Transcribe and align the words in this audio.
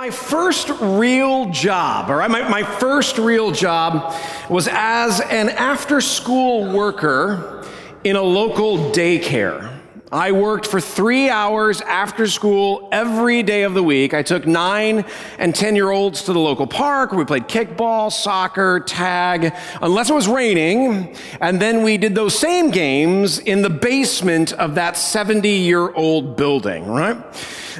my 0.00 0.08
first 0.08 0.70
real 0.80 1.50
job, 1.50 2.08
all 2.08 2.16
right, 2.16 2.30
my, 2.30 2.48
my 2.48 2.62
first 2.62 3.18
real 3.18 3.50
job 3.50 4.14
was 4.48 4.66
as 4.72 5.20
an 5.20 5.50
after 5.50 6.00
school 6.00 6.72
worker 6.74 7.66
in 8.02 8.16
a 8.16 8.22
local 8.22 8.92
daycare. 8.92 9.78
I 10.10 10.32
worked 10.32 10.66
for 10.66 10.80
three 10.80 11.28
hours 11.28 11.82
after 11.82 12.26
school 12.26 12.88
every 12.90 13.42
day 13.42 13.64
of 13.64 13.74
the 13.74 13.82
week. 13.82 14.14
I 14.14 14.22
took 14.22 14.46
nine 14.46 15.04
and 15.38 15.54
10 15.54 15.76
year 15.76 15.90
olds 15.90 16.22
to 16.22 16.32
the 16.32 16.40
local 16.40 16.66
park. 16.66 17.12
We 17.12 17.26
played 17.26 17.46
kickball, 17.46 18.10
soccer, 18.10 18.80
tag, 18.80 19.54
unless 19.82 20.08
it 20.08 20.14
was 20.14 20.26
raining. 20.26 21.14
And 21.42 21.60
then 21.60 21.82
we 21.82 21.98
did 21.98 22.14
those 22.14 22.36
same 22.36 22.70
games 22.70 23.38
in 23.38 23.60
the 23.60 23.70
basement 23.70 24.54
of 24.54 24.76
that 24.76 24.96
70 24.96 25.46
year 25.48 25.92
old 25.92 26.36
building, 26.38 26.86
right? 26.86 27.18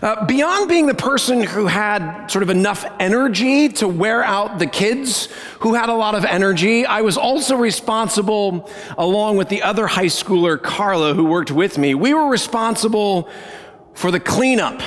Uh, 0.02 0.24
beyond 0.26 0.68
being 0.68 0.86
the 0.86 0.94
person 0.94 1.42
who 1.42 1.66
had 1.66 2.28
sort 2.28 2.42
of 2.42 2.50
enough 2.50 2.84
energy 2.98 3.68
to 3.68 3.88
wear 3.88 4.22
out 4.22 4.58
the 4.58 4.66
kids 4.66 5.28
who 5.60 5.74
had 5.74 5.88
a 5.88 5.94
lot 5.94 6.14
of 6.14 6.24
energy, 6.24 6.86
I 6.86 7.02
was 7.02 7.16
also 7.16 7.56
responsible, 7.56 8.70
along 8.96 9.36
with 9.36 9.48
the 9.48 9.62
other 9.62 9.86
high 9.86 10.06
schooler, 10.06 10.60
Carla, 10.60 11.14
who 11.14 11.24
worked 11.24 11.50
with 11.50 11.76
me, 11.76 11.94
we 11.94 12.14
were 12.14 12.28
responsible 12.28 13.28
for 13.94 14.10
the 14.10 14.20
cleanup. 14.20 14.80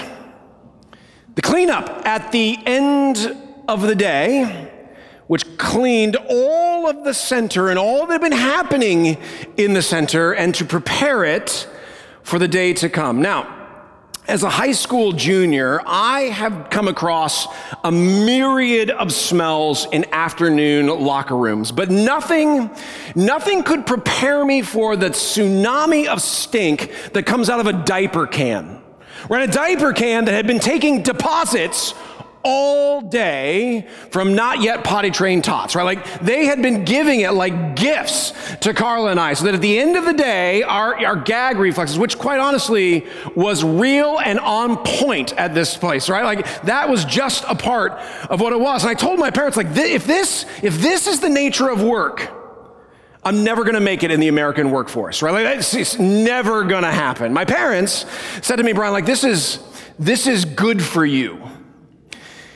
The 1.35 1.41
cleanup 1.41 2.05
at 2.05 2.31
the 2.31 2.57
end 2.65 3.37
of 3.67 3.81
the 3.81 3.95
day, 3.95 4.71
which 5.27 5.57
cleaned 5.57 6.15
all 6.29 6.89
of 6.89 7.03
the 7.03 7.13
center 7.13 7.69
and 7.69 7.79
all 7.79 8.05
that 8.05 8.13
had 8.13 8.21
been 8.21 8.31
happening 8.31 9.17
in 9.57 9.73
the 9.73 9.81
center 9.81 10.33
and 10.33 10.53
to 10.55 10.65
prepare 10.65 11.23
it 11.23 11.67
for 12.23 12.39
the 12.39 12.47
day 12.47 12.73
to 12.73 12.89
come. 12.89 13.21
Now, 13.21 13.52
as 14.27 14.43
a 14.43 14.49
high 14.49 14.71
school 14.71 15.11
junior, 15.11 15.81
I 15.85 16.21
have 16.21 16.69
come 16.69 16.87
across 16.87 17.47
a 17.83 17.91
myriad 17.91 18.89
of 18.89 19.11
smells 19.11 19.85
in 19.91 20.05
afternoon 20.13 20.87
locker 20.87 21.35
rooms, 21.35 21.71
but 21.71 21.89
nothing, 21.89 22.69
nothing 23.15 23.63
could 23.63 23.85
prepare 23.85 24.45
me 24.45 24.61
for 24.61 24.95
the 24.95 25.09
tsunami 25.09 26.07
of 26.07 26.21
stink 26.21 26.91
that 27.13 27.25
comes 27.25 27.49
out 27.49 27.59
of 27.59 27.67
a 27.67 27.73
diaper 27.73 28.25
can. 28.25 28.81
We're 29.29 29.41
in 29.41 29.49
a 29.49 29.53
diaper 29.53 29.93
can 29.93 30.25
that 30.25 30.33
had 30.33 30.47
been 30.47 30.59
taking 30.59 31.01
deposits 31.01 31.93
all 32.43 33.01
day 33.01 33.87
from 34.09 34.35
not 34.35 34.61
yet 34.61 34.83
potty 34.83 35.11
trained 35.11 35.43
tots, 35.43 35.75
right? 35.75 35.83
Like 35.83 36.19
they 36.19 36.45
had 36.45 36.61
been 36.61 36.83
giving 36.83 37.21
it 37.21 37.31
like 37.31 37.75
gifts 37.75 38.33
to 38.61 38.73
Carla 38.73 39.11
and 39.11 39.19
I, 39.19 39.33
so 39.33 39.45
that 39.45 39.55
at 39.55 39.61
the 39.61 39.79
end 39.79 39.95
of 39.95 40.05
the 40.05 40.13
day, 40.13 40.63
our, 40.63 41.05
our 41.05 41.15
gag 41.15 41.57
reflexes, 41.57 41.97
which 41.97 42.17
quite 42.17 42.39
honestly 42.39 43.05
was 43.35 43.63
real 43.63 44.19
and 44.19 44.39
on 44.39 44.77
point 44.77 45.33
at 45.33 45.53
this 45.53 45.77
place, 45.77 46.09
right? 46.09 46.23
Like 46.23 46.63
that 46.63 46.89
was 46.89 47.05
just 47.05 47.43
a 47.47 47.55
part 47.55 47.93
of 48.29 48.41
what 48.41 48.53
it 48.53 48.59
was. 48.59 48.83
And 48.83 48.89
I 48.89 48.93
told 48.93 49.19
my 49.19 49.31
parents, 49.31 49.57
like, 49.57 49.67
if 49.75 50.05
this, 50.05 50.45
if 50.61 50.79
this 50.79 51.07
is 51.07 51.19
the 51.19 51.29
nature 51.29 51.69
of 51.69 51.81
work, 51.81 52.29
I'm 53.23 53.43
never 53.45 53.63
going 53.63 53.75
to 53.75 53.79
make 53.79 54.03
it 54.03 54.11
in 54.11 54.19
the 54.19 54.27
American 54.27 54.69
workforce, 54.69 55.21
right? 55.21 55.31
Like, 55.31 55.57
it's, 55.59 55.73
it's 55.73 55.97
never 55.97 56.65
going 56.65 56.83
to 56.83 56.91
happen. 56.91 57.31
My 57.31 57.45
parents 57.45 58.05
said 58.41 58.57
to 58.57 58.63
me, 58.63 58.73
Brian, 58.73 58.91
like, 58.91 59.05
this 59.05 59.23
is, 59.23 59.59
this 59.97 60.27
is 60.27 60.43
good 60.43 60.83
for 60.83 61.05
you. 61.05 61.41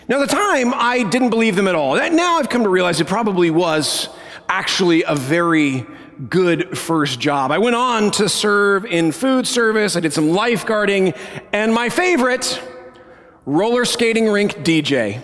Now, 0.09 0.21
at 0.21 0.29
the 0.29 0.35
time, 0.35 0.73
I 0.73 1.03
didn't 1.03 1.31
believe 1.31 1.55
them 1.55 1.67
at 1.67 1.75
all. 1.75 1.95
Now 1.95 2.37
I've 2.37 2.49
come 2.49 2.63
to 2.63 2.69
realize 2.69 3.01
it 3.01 3.07
probably 3.07 3.51
was 3.51 4.07
actually 4.47 5.03
a 5.03 5.15
very 5.15 5.85
good 6.29 6.77
first 6.77 7.19
job. 7.19 7.51
I 7.51 7.57
went 7.57 7.75
on 7.75 8.11
to 8.11 8.29
serve 8.29 8.85
in 8.85 9.11
food 9.11 9.45
service, 9.45 9.95
I 9.97 9.99
did 9.99 10.13
some 10.13 10.29
lifeguarding, 10.29 11.17
and 11.51 11.73
my 11.73 11.89
favorite, 11.89 12.61
roller 13.45 13.83
skating 13.83 14.29
rink 14.29 14.53
DJ. 14.63 15.23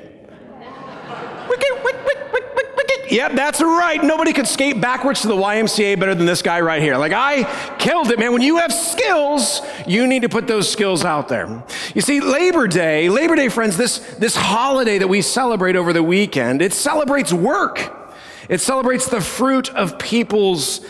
Yep, 3.14 3.34
that's 3.34 3.61
right. 3.61 4.04
Nobody 4.04 4.34
could 4.34 4.48
skate 4.48 4.81
backwards 4.81 5.22
to 5.22 5.28
the 5.28 5.36
YMCA 5.36 6.00
better 6.00 6.16
than 6.16 6.26
this 6.26 6.42
guy 6.42 6.61
right 6.61 6.81
here. 6.81 6.98
Like, 6.98 7.11
I 7.14 7.44
killed 7.77 8.10
it, 8.10 8.17
man. 8.17 8.33
When 8.33 8.42
you 8.42 8.58
have 8.58 8.73
skills, 8.73 9.61
you 9.86 10.08
need 10.08 10.23
to 10.23 10.30
put 10.30 10.48
those 10.48 10.67
skills 10.71 11.05
out 11.05 11.27
there. 11.27 11.64
You 11.93 12.02
see, 12.02 12.21
Labor 12.21 12.67
Day, 12.67 13.08
Labor 13.09 13.36
Day, 13.36 13.49
friends, 13.49 13.77
this, 13.77 13.99
this 14.15 14.36
holiday 14.36 14.98
that 14.98 15.08
we 15.08 15.21
celebrate 15.21 15.76
over 15.76 15.93
the 15.93 16.02
weekend, 16.02 16.64
it 16.64 16.73
celebrates 16.73 17.31
work. 17.31 18.15
It 18.49 18.61
celebrates 18.61 19.08
the 19.08 19.21
fruit 19.21 19.70
of 19.76 19.99
people's 19.99 20.82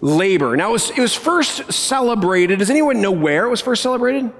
labor. 0.00 0.56
Now, 0.56 0.70
it 0.70 0.72
was, 0.72 0.90
it 0.90 1.00
was 1.00 1.14
first 1.14 1.72
celebrated. 1.72 2.60
Does 2.60 2.70
anyone 2.70 3.00
know 3.00 3.10
where 3.10 3.44
it 3.46 3.50
was 3.50 3.60
first 3.60 3.82
celebrated? 3.82 4.30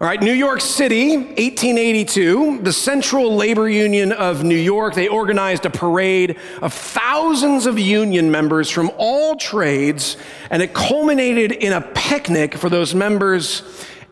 All 0.00 0.08
right, 0.08 0.20
New 0.20 0.32
York 0.32 0.60
City, 0.60 1.16
1882, 1.16 2.60
the 2.62 2.72
Central 2.72 3.34
Labor 3.36 3.68
Union 3.68 4.12
of 4.12 4.44
New 4.44 4.56
York, 4.56 4.94
they 4.94 5.08
organized 5.08 5.64
a 5.64 5.70
parade 5.70 6.36
of 6.60 6.74
thousands 6.74 7.64
of 7.64 7.78
union 7.78 8.30
members 8.30 8.68
from 8.68 8.90
all 8.98 9.36
trades, 9.36 10.18
and 10.50 10.60
it 10.60 10.74
culminated 10.74 11.52
in 11.52 11.72
a 11.72 11.80
picnic 11.80 12.54
for 12.54 12.68
those 12.68 12.94
members 12.94 13.62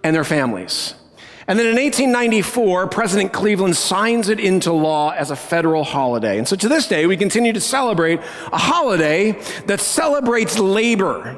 and 0.05 0.15
their 0.15 0.25
families. 0.25 0.95
And 1.49 1.59
then 1.59 1.67
in 1.67 1.77
1894, 1.77 2.87
President 2.89 3.33
Cleveland 3.33 3.77
signs 3.77 4.29
it 4.29 4.39
into 4.39 4.73
law 4.73 5.11
as 5.11 5.31
a 5.31 5.37
federal 5.37 5.83
holiday. 5.83 6.39
And 6.39 6.47
so 6.47 6.55
to 6.57 6.69
this 6.69 6.87
day, 6.87 7.07
we 7.07 7.17
continue 7.17 7.53
to 7.53 7.61
celebrate 7.61 8.21
a 8.53 8.59
holiday 8.59 9.33
that 9.67 9.81
celebrates 9.81 10.59
labor 10.59 11.37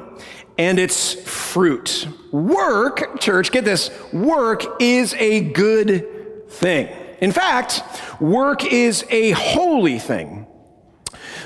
and 0.57 0.79
its 0.79 1.13
fruit. 1.13 2.07
Work, 2.31 3.19
church, 3.19 3.51
get 3.51 3.65
this, 3.65 3.89
work 4.13 4.63
is 4.79 5.13
a 5.15 5.41
good 5.41 6.47
thing. 6.49 6.87
In 7.19 7.31
fact, 7.31 7.81
work 8.21 8.63
is 8.65 9.05
a 9.09 9.31
holy 9.31 9.99
thing. 9.99 10.44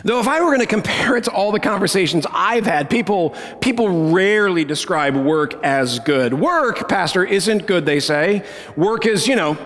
Though 0.03 0.19
if 0.19 0.27
I 0.27 0.39
were 0.41 0.47
going 0.47 0.59
to 0.59 0.65
compare 0.65 1.17
it 1.17 1.25
to 1.25 1.31
all 1.31 1.51
the 1.51 1.59
conversations 1.59 2.25
I've 2.31 2.65
had, 2.65 2.89
people, 2.89 3.35
people 3.59 4.11
rarely 4.11 4.63
describe 4.65 5.15
work 5.15 5.63
as 5.63 5.99
good. 5.99 6.33
Work, 6.33 6.87
pastor, 6.87 7.23
isn't 7.23 7.65
good, 7.65 7.85
they 7.85 7.99
say. 7.99 8.45
Work 8.75 9.05
is, 9.05 9.27
you 9.27 9.35
know, 9.35 9.57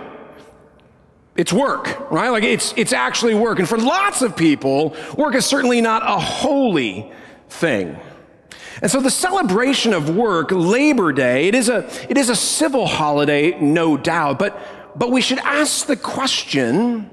it's 1.36 1.52
work, 1.52 2.12
right? 2.12 2.30
Like 2.30 2.44
it's, 2.44 2.74
it's 2.78 2.94
actually 2.94 3.34
work. 3.34 3.60
And 3.60 3.68
for 3.68 3.78
lots 3.78 4.22
of 4.22 4.36
people, 4.36 4.96
work 5.18 5.36
is 5.36 5.46
certainly 5.46 5.82
not 5.82 6.04
a 6.04 6.20
holy 6.20 7.12
thing. 7.50 7.98
And 8.82 8.90
so 8.90 9.00
the 9.00 9.12
celebration 9.12 9.94
of 9.94 10.16
work, 10.16 10.52
Labor 10.52 11.12
Day, 11.12 11.48
it 11.48 11.56
is 11.56 11.70
a, 11.70 11.88
it 12.10 12.18
is 12.18 12.30
a 12.30 12.36
civil 12.36 12.86
holiday, 12.86 13.60
no 13.60 13.98
doubt, 13.98 14.40
but, 14.40 14.60
but 14.96 15.12
we 15.12 15.22
should 15.22 15.40
ask 15.40 15.86
the 15.86 15.96
question, 15.96 17.10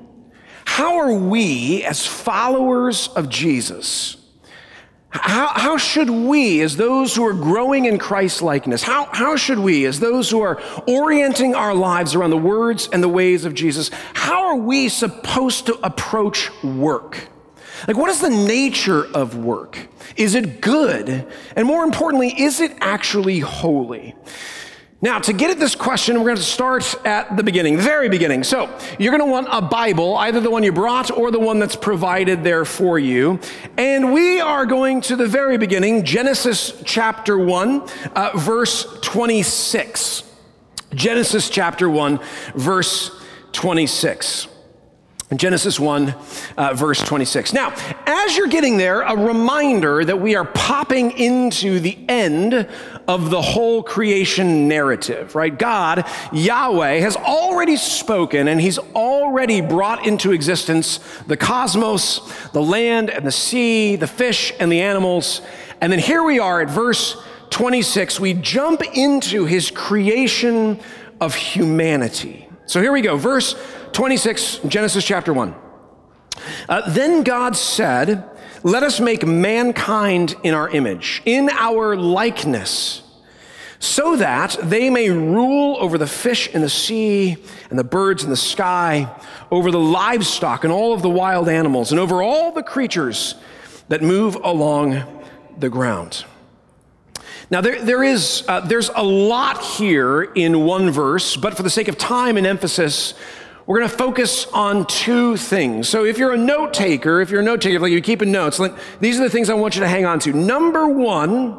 how 0.71 0.99
are 0.99 1.13
we 1.13 1.83
as 1.83 2.07
followers 2.07 3.09
of 3.09 3.29
Jesus? 3.29 4.17
How, 5.11 5.49
how 5.49 5.77
should 5.77 6.09
we, 6.09 6.61
as 6.61 6.77
those 6.77 7.17
who 7.17 7.27
are 7.27 7.33
growing 7.33 7.87
in 7.87 7.99
Christ 7.99 8.41
likeness, 8.41 8.85
how, 8.85 9.09
how 9.11 9.35
should 9.35 9.59
we, 9.59 9.85
as 9.85 9.99
those 9.99 10.31
who 10.31 10.41
are 10.43 10.63
orienting 10.87 11.57
our 11.57 11.75
lives 11.75 12.15
around 12.15 12.31
the 12.31 12.37
words 12.37 12.89
and 12.93 13.03
the 13.03 13.09
ways 13.09 13.45
of 13.45 13.53
Jesus, 13.53 13.91
how 14.15 14.47
are 14.47 14.57
we 14.57 14.89
supposed 14.89 15.67
to 15.67 15.75
approach 15.85 16.49
work? 16.63 17.29
Like, 17.89 17.97
what 17.97 18.09
is 18.09 18.21
the 18.21 18.31
nature 18.31 19.05
of 19.13 19.37
work? 19.37 19.89
Is 20.15 20.37
it 20.37 20.61
good? 20.61 21.27
And 21.57 21.67
more 21.67 21.83
importantly, 21.83 22.29
is 22.29 22.61
it 22.61 22.77
actually 22.81 23.41
holy? 23.41 24.15
Now, 25.03 25.19
to 25.19 25.33
get 25.33 25.51
at 25.51 25.59
this 25.59 25.75
question, 25.75 26.19
we're 26.19 26.27
going 26.27 26.37
to 26.37 26.43
start 26.43 26.95
at 27.07 27.35
the 27.35 27.43
beginning, 27.43 27.79
very 27.79 28.11
beginning. 28.11 28.45
So, 28.45 28.69
you're 28.99 29.17
going 29.17 29.27
to 29.27 29.33
want 29.33 29.49
a 29.51 29.63
Bible, 29.63 30.15
either 30.19 30.41
the 30.41 30.51
one 30.51 30.63
you 30.63 30.73
brought 30.73 31.11
or 31.11 31.31
the 31.31 31.41
one 31.41 31.59
that's 31.59 31.75
provided 31.75 32.45
there 32.45 32.67
for 32.67 32.99
you. 32.99 33.41
And 33.79 34.13
we 34.13 34.41
are 34.41 34.67
going 34.67 35.01
to 35.03 35.17
the 35.17 35.27
very 35.27 35.57
beginning, 35.57 36.05
Genesis 36.05 36.83
chapter 36.85 37.39
1, 37.39 37.89
uh, 38.15 38.33
verse 38.37 38.85
26. 39.01 40.25
Genesis 40.95 41.49
chapter 41.49 41.89
1, 41.89 42.21
verse 42.55 43.11
26. 43.53 44.49
Genesis 45.37 45.79
1, 45.79 46.15
uh, 46.57 46.75
verse 46.75 47.01
26. 47.01 47.53
Now, 47.53 47.73
as 48.05 48.37
you're 48.37 48.49
getting 48.49 48.79
there, 48.79 49.03
a 49.03 49.17
reminder 49.17 50.05
that 50.05 50.21
we 50.21 50.35
are 50.35 50.45
popping 50.45 51.13
into 51.13 51.79
the 51.79 51.97
end 52.09 52.69
of 53.07 53.31
the 53.31 53.41
whole 53.41 53.85
creation 53.85 54.67
narrative, 54.67 55.37
right? 55.37 55.57
God, 55.57 56.05
Yahweh, 56.33 56.99
has 56.99 57.17
already 57.17 57.77
spoken 57.77 58.49
and 58.49 58.61
he's 58.61 58.79
already 58.79 59.61
brought 59.61 60.05
into 60.05 60.33
existence 60.33 60.99
the 61.29 61.37
cosmos, 61.37 62.21
the 62.51 62.63
land 62.63 63.09
and 63.09 63.25
the 63.25 63.33
sea, 63.33 63.95
the 63.95 64.09
fish 64.09 64.53
and 64.59 64.71
the 64.71 64.81
animals. 64.81 65.43
And 65.81 65.93
then 65.93 66.01
here 66.01 66.25
we 66.25 66.41
are 66.41 66.61
at 66.61 66.71
verse 66.71 67.17
26. 67.51 68.19
We 68.19 68.35
jump 68.35 68.83
into 68.95 69.45
his 69.45 69.71
creation 69.71 70.81
of 71.21 71.37
humanity. 71.37 72.49
So 72.67 72.81
here 72.81 72.93
we 72.93 73.01
go. 73.01 73.17
Verse 73.17 73.57
26, 73.93 74.61
Genesis 74.69 75.05
chapter 75.05 75.33
1. 75.33 75.55
Uh, 76.69 76.91
then 76.91 77.23
God 77.23 77.57
said, 77.57 78.29
Let 78.63 78.83
us 78.83 79.01
make 79.01 79.27
mankind 79.27 80.37
in 80.43 80.55
our 80.55 80.69
image, 80.71 81.23
in 81.25 81.51
our 81.51 81.97
likeness, 81.97 83.03
so 83.79 84.17
that 84.17 84.57
they 84.63 84.91
may 84.91 85.11
rule 85.11 85.77
over 85.81 85.99
the 85.99 86.07
fish 86.07 86.49
in 86.49 86.61
the 86.61 86.69
sea 86.69 87.37
and 87.71 87.79
the 87.79 87.85
birds 87.85 88.25
in 88.25 88.31
the 88.31 88.37
sky, 88.37 89.11
over 89.51 89.71
the 89.71 89.81
livestock 89.81 90.65
and 90.65 90.73
all 90.73 90.93
of 90.93 91.03
the 91.03 91.11
wild 91.11 91.49
animals, 91.49 91.91
and 91.91 92.01
over 92.01 92.23
all 92.23 92.53
the 92.53 92.63
creatures 92.63 93.35
that 93.89 94.03
move 94.03 94.37
along 94.37 95.03
the 95.59 95.69
ground. 95.69 96.25
Now, 97.51 97.61
there, 97.61 97.83
there 97.83 98.05
is, 98.05 98.45
uh, 98.47 98.61
there's 98.61 98.91
a 98.95 99.03
lot 99.03 99.61
here 99.61 100.23
in 100.23 100.65
one 100.65 100.91
verse, 100.91 101.37
but 101.37 101.57
for 101.57 101.65
the 101.65 101.71
sake 101.71 101.89
of 101.89 101.99
time 101.99 102.37
and 102.37 102.47
emphasis, 102.47 103.15
we're 103.71 103.79
going 103.79 103.89
to 103.89 103.97
focus 103.97 104.49
on 104.49 104.85
two 104.85 105.37
things. 105.37 105.89
So, 105.89 106.05
if 106.05 106.19
you're 106.19 106.33
a 106.33 106.37
note 106.37 106.75
taker, 106.75 107.21
if 107.21 107.31
you're 107.31 107.39
a 107.39 107.45
note 107.45 107.61
taker, 107.61 107.79
like 107.79 107.93
you're 107.93 108.01
keeping 108.01 108.33
notes, 108.33 108.61
these 108.99 109.21
are 109.21 109.23
the 109.23 109.31
things 109.31 109.49
I 109.49 109.55
want 109.55 109.77
you 109.77 109.83
to 109.83 109.87
hang 109.87 110.05
on 110.05 110.19
to. 110.21 110.33
Number 110.33 110.89
one, 110.89 111.57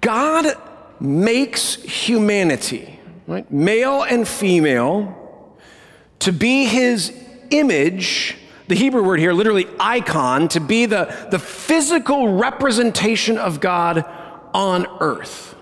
God 0.00 0.56
makes 0.98 1.76
humanity, 1.76 2.98
right, 3.28 3.48
male 3.48 4.02
and 4.02 4.26
female, 4.26 5.56
to 6.18 6.32
be 6.32 6.64
his 6.64 7.16
image. 7.50 8.36
The 8.66 8.74
Hebrew 8.74 9.04
word 9.04 9.20
here, 9.20 9.32
literally 9.32 9.68
icon, 9.78 10.48
to 10.48 10.58
be 10.58 10.86
the, 10.86 11.28
the 11.30 11.38
physical 11.38 12.32
representation 12.32 13.38
of 13.38 13.60
God 13.60 14.04
on 14.52 14.88
earth. 14.98 15.54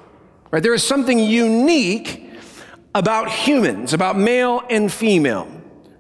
Right? 0.51 0.63
There 0.63 0.73
is 0.73 0.83
something 0.83 1.19
unique 1.19 2.32
about 2.95 3.31
humans, 3.31 3.93
about 3.93 4.19
male 4.19 4.63
and 4.69 4.93
female. 4.93 5.49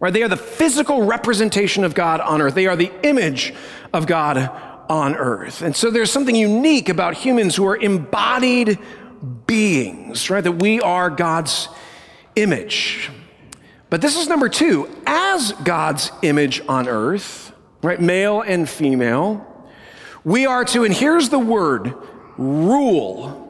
Right? 0.00 0.12
They 0.12 0.22
are 0.22 0.28
the 0.28 0.36
physical 0.36 1.04
representation 1.04 1.84
of 1.84 1.94
God 1.94 2.20
on 2.20 2.42
earth. 2.42 2.54
They 2.54 2.66
are 2.66 2.76
the 2.76 2.92
image 3.02 3.54
of 3.92 4.06
God 4.06 4.50
on 4.88 5.14
earth. 5.14 5.62
And 5.62 5.74
so 5.76 5.90
there's 5.90 6.10
something 6.10 6.34
unique 6.34 6.88
about 6.88 7.14
humans 7.14 7.54
who 7.54 7.66
are 7.66 7.76
embodied 7.76 8.78
beings, 9.46 10.28
right? 10.28 10.42
That 10.42 10.52
we 10.52 10.80
are 10.80 11.08
God's 11.08 11.68
image. 12.34 13.10
But 13.90 14.00
this 14.00 14.16
is 14.16 14.26
number 14.26 14.48
two. 14.48 14.88
As 15.06 15.52
God's 15.64 16.10
image 16.22 16.62
on 16.68 16.88
earth, 16.88 17.52
right, 17.82 18.00
male 18.00 18.40
and 18.40 18.68
female, 18.68 19.46
we 20.24 20.46
are 20.46 20.64
to, 20.66 20.84
and 20.84 20.94
here's 20.94 21.28
the 21.28 21.38
word, 21.38 21.94
rule 22.36 23.41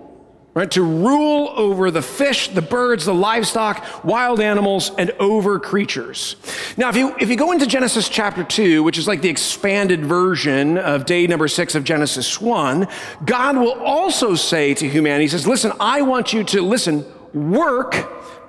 right? 0.55 0.71
To 0.73 0.83
rule 0.83 1.53
over 1.57 1.91
the 1.91 2.03
fish, 2.03 2.49
the 2.49 2.63
birds, 2.63 3.07
the 3.07 3.15
livestock, 3.15 4.05
wild 4.05 4.41
animals, 4.41 4.91
and 4.99 5.11
over 5.13 5.59
creatures. 5.59 6.37
Now, 6.77 6.91
if 6.91 6.97
you, 6.97 7.15
if 7.19 7.31
you 7.31 7.37
go 7.37 7.53
into 7.53 7.67
Genesis 7.67 8.09
chapter 8.09 8.45
2, 8.45 8.83
which 8.83 8.99
is 8.99 9.09
like 9.09 9.23
the 9.23 9.31
expanded 9.31 10.05
version 10.05 10.77
of 10.77 11.07
day 11.07 11.27
number 11.27 11.49
six 11.49 11.75
of 11.75 11.85
Genesis 11.85 12.41
1, 12.41 12.87
God 13.25 13.57
will 13.57 13.81
also 13.81 14.35
say 14.35 14.75
to 14.75 14.89
humanity, 14.89 15.25
He 15.25 15.29
says, 15.29 15.47
Listen, 15.47 15.73
I 15.81 16.03
want 16.03 16.33
you 16.33 16.45
to 16.45 16.63
listen, 16.63 17.07
work 17.33 17.97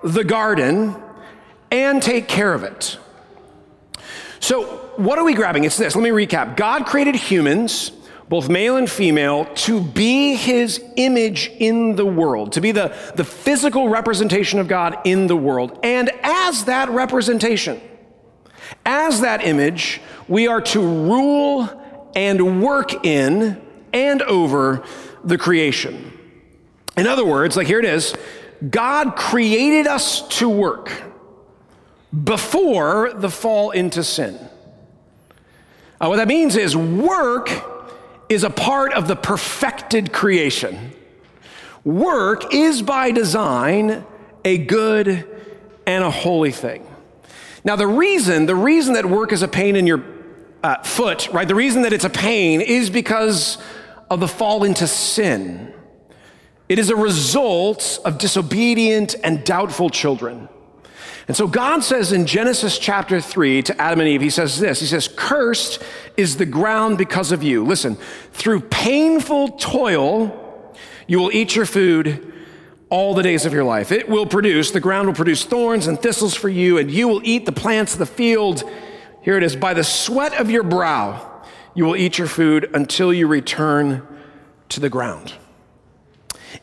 the 0.03 0.25
garden 0.25 0.95
and 1.71 2.03
take 2.03 2.27
care 2.27 2.53
of 2.53 2.63
it. 2.63 2.97
So, 4.41 4.63
what 4.97 5.17
are 5.17 5.23
we 5.23 5.33
grabbing? 5.33 5.63
It's 5.63 5.77
this. 5.77 5.95
Let 5.95 6.03
me 6.03 6.09
recap. 6.09 6.57
God 6.57 6.85
created 6.85 7.15
humans 7.15 7.93
both 8.29 8.49
male 8.49 8.77
and 8.77 8.89
female, 8.89 9.45
to 9.55 9.81
be 9.81 10.35
his 10.35 10.83
image 10.95 11.51
in 11.59 11.95
the 11.95 12.05
world, 12.05 12.53
to 12.53 12.61
be 12.61 12.71
the, 12.71 12.95
the 13.15 13.23
physical 13.23 13.89
representation 13.89 14.59
of 14.59 14.67
God 14.67 14.97
in 15.03 15.27
the 15.27 15.35
world. 15.35 15.79
And 15.83 16.09
as 16.23 16.65
that 16.65 16.89
representation, 16.89 17.81
as 18.85 19.21
that 19.21 19.45
image, 19.45 20.01
we 20.27 20.47
are 20.47 20.61
to 20.61 20.79
rule 20.79 21.69
and 22.15 22.63
work 22.63 23.05
in 23.05 23.61
and 23.91 24.21
over 24.23 24.83
the 25.23 25.37
creation. 25.37 26.17
In 26.97 27.07
other 27.07 27.25
words, 27.25 27.57
like 27.57 27.67
here 27.67 27.79
it 27.79 27.85
is 27.85 28.15
God 28.69 29.15
created 29.15 29.87
us 29.87 30.27
to 30.39 30.47
work 30.47 30.91
before 32.23 33.11
the 33.13 33.29
fall 33.29 33.71
into 33.71 34.03
sin. 34.03 34.37
Uh, 35.99 36.07
what 36.07 36.17
that 36.17 36.27
means 36.27 36.55
is 36.55 36.75
work 36.75 37.72
is 38.33 38.43
a 38.43 38.49
part 38.49 38.93
of 38.93 39.07
the 39.07 39.15
perfected 39.15 40.11
creation. 40.11 40.91
Work 41.83 42.53
is 42.53 42.81
by 42.81 43.11
design 43.11 44.05
a 44.45 44.57
good 44.57 45.27
and 45.85 46.03
a 46.03 46.11
holy 46.11 46.51
thing. 46.51 46.85
Now, 47.63 47.75
the 47.75 47.87
reason, 47.87 48.45
the 48.45 48.55
reason 48.55 48.93
that 48.93 49.05
work 49.05 49.31
is 49.31 49.41
a 49.41 49.47
pain 49.47 49.75
in 49.75 49.87
your 49.87 50.03
uh, 50.63 50.81
foot, 50.83 51.29
right? 51.29 51.47
The 51.47 51.55
reason 51.55 51.83
that 51.83 51.93
it's 51.93 52.05
a 52.05 52.09
pain 52.09 52.61
is 52.61 52.89
because 52.89 53.57
of 54.09 54.19
the 54.19 54.27
fall 54.27 54.63
into 54.63 54.87
sin. 54.87 55.73
It 56.69 56.79
is 56.79 56.89
a 56.89 56.95
result 56.95 57.99
of 58.05 58.17
disobedient 58.17 59.15
and 59.23 59.43
doubtful 59.43 59.89
children. 59.89 60.49
And 61.27 61.37
so 61.37 61.47
God 61.47 61.83
says 61.83 62.11
in 62.11 62.25
Genesis 62.25 62.77
chapter 62.77 63.21
3 63.21 63.63
to 63.63 63.81
Adam 63.81 64.01
and 64.01 64.09
Eve, 64.09 64.21
He 64.21 64.29
says 64.29 64.59
this 64.59 64.79
He 64.79 64.85
says, 64.85 65.07
Cursed 65.07 65.81
is 66.17 66.37
the 66.37 66.45
ground 66.45 66.97
because 66.97 67.31
of 67.31 67.43
you. 67.43 67.65
Listen, 67.65 67.95
through 68.31 68.61
painful 68.61 69.49
toil, 69.49 70.75
you 71.07 71.19
will 71.19 71.31
eat 71.31 71.55
your 71.55 71.65
food 71.65 72.33
all 72.89 73.13
the 73.13 73.23
days 73.23 73.45
of 73.45 73.53
your 73.53 73.63
life. 73.63 73.91
It 73.91 74.07
will 74.07 74.25
produce, 74.25 74.71
the 74.71 74.79
ground 74.79 75.07
will 75.07 75.15
produce 75.15 75.45
thorns 75.45 75.87
and 75.87 75.99
thistles 75.99 76.35
for 76.35 76.49
you, 76.49 76.77
and 76.77 76.91
you 76.91 77.07
will 77.07 77.21
eat 77.23 77.45
the 77.45 77.51
plants 77.51 77.93
of 77.93 77.99
the 77.99 78.05
field. 78.05 78.63
Here 79.21 79.37
it 79.37 79.43
is 79.43 79.55
by 79.55 79.73
the 79.73 79.83
sweat 79.83 80.39
of 80.39 80.51
your 80.51 80.63
brow, 80.63 81.43
you 81.73 81.85
will 81.85 81.95
eat 81.95 82.17
your 82.17 82.27
food 82.27 82.69
until 82.73 83.11
you 83.13 83.25
return 83.27 84.05
to 84.69 84.79
the 84.79 84.89
ground. 84.89 85.33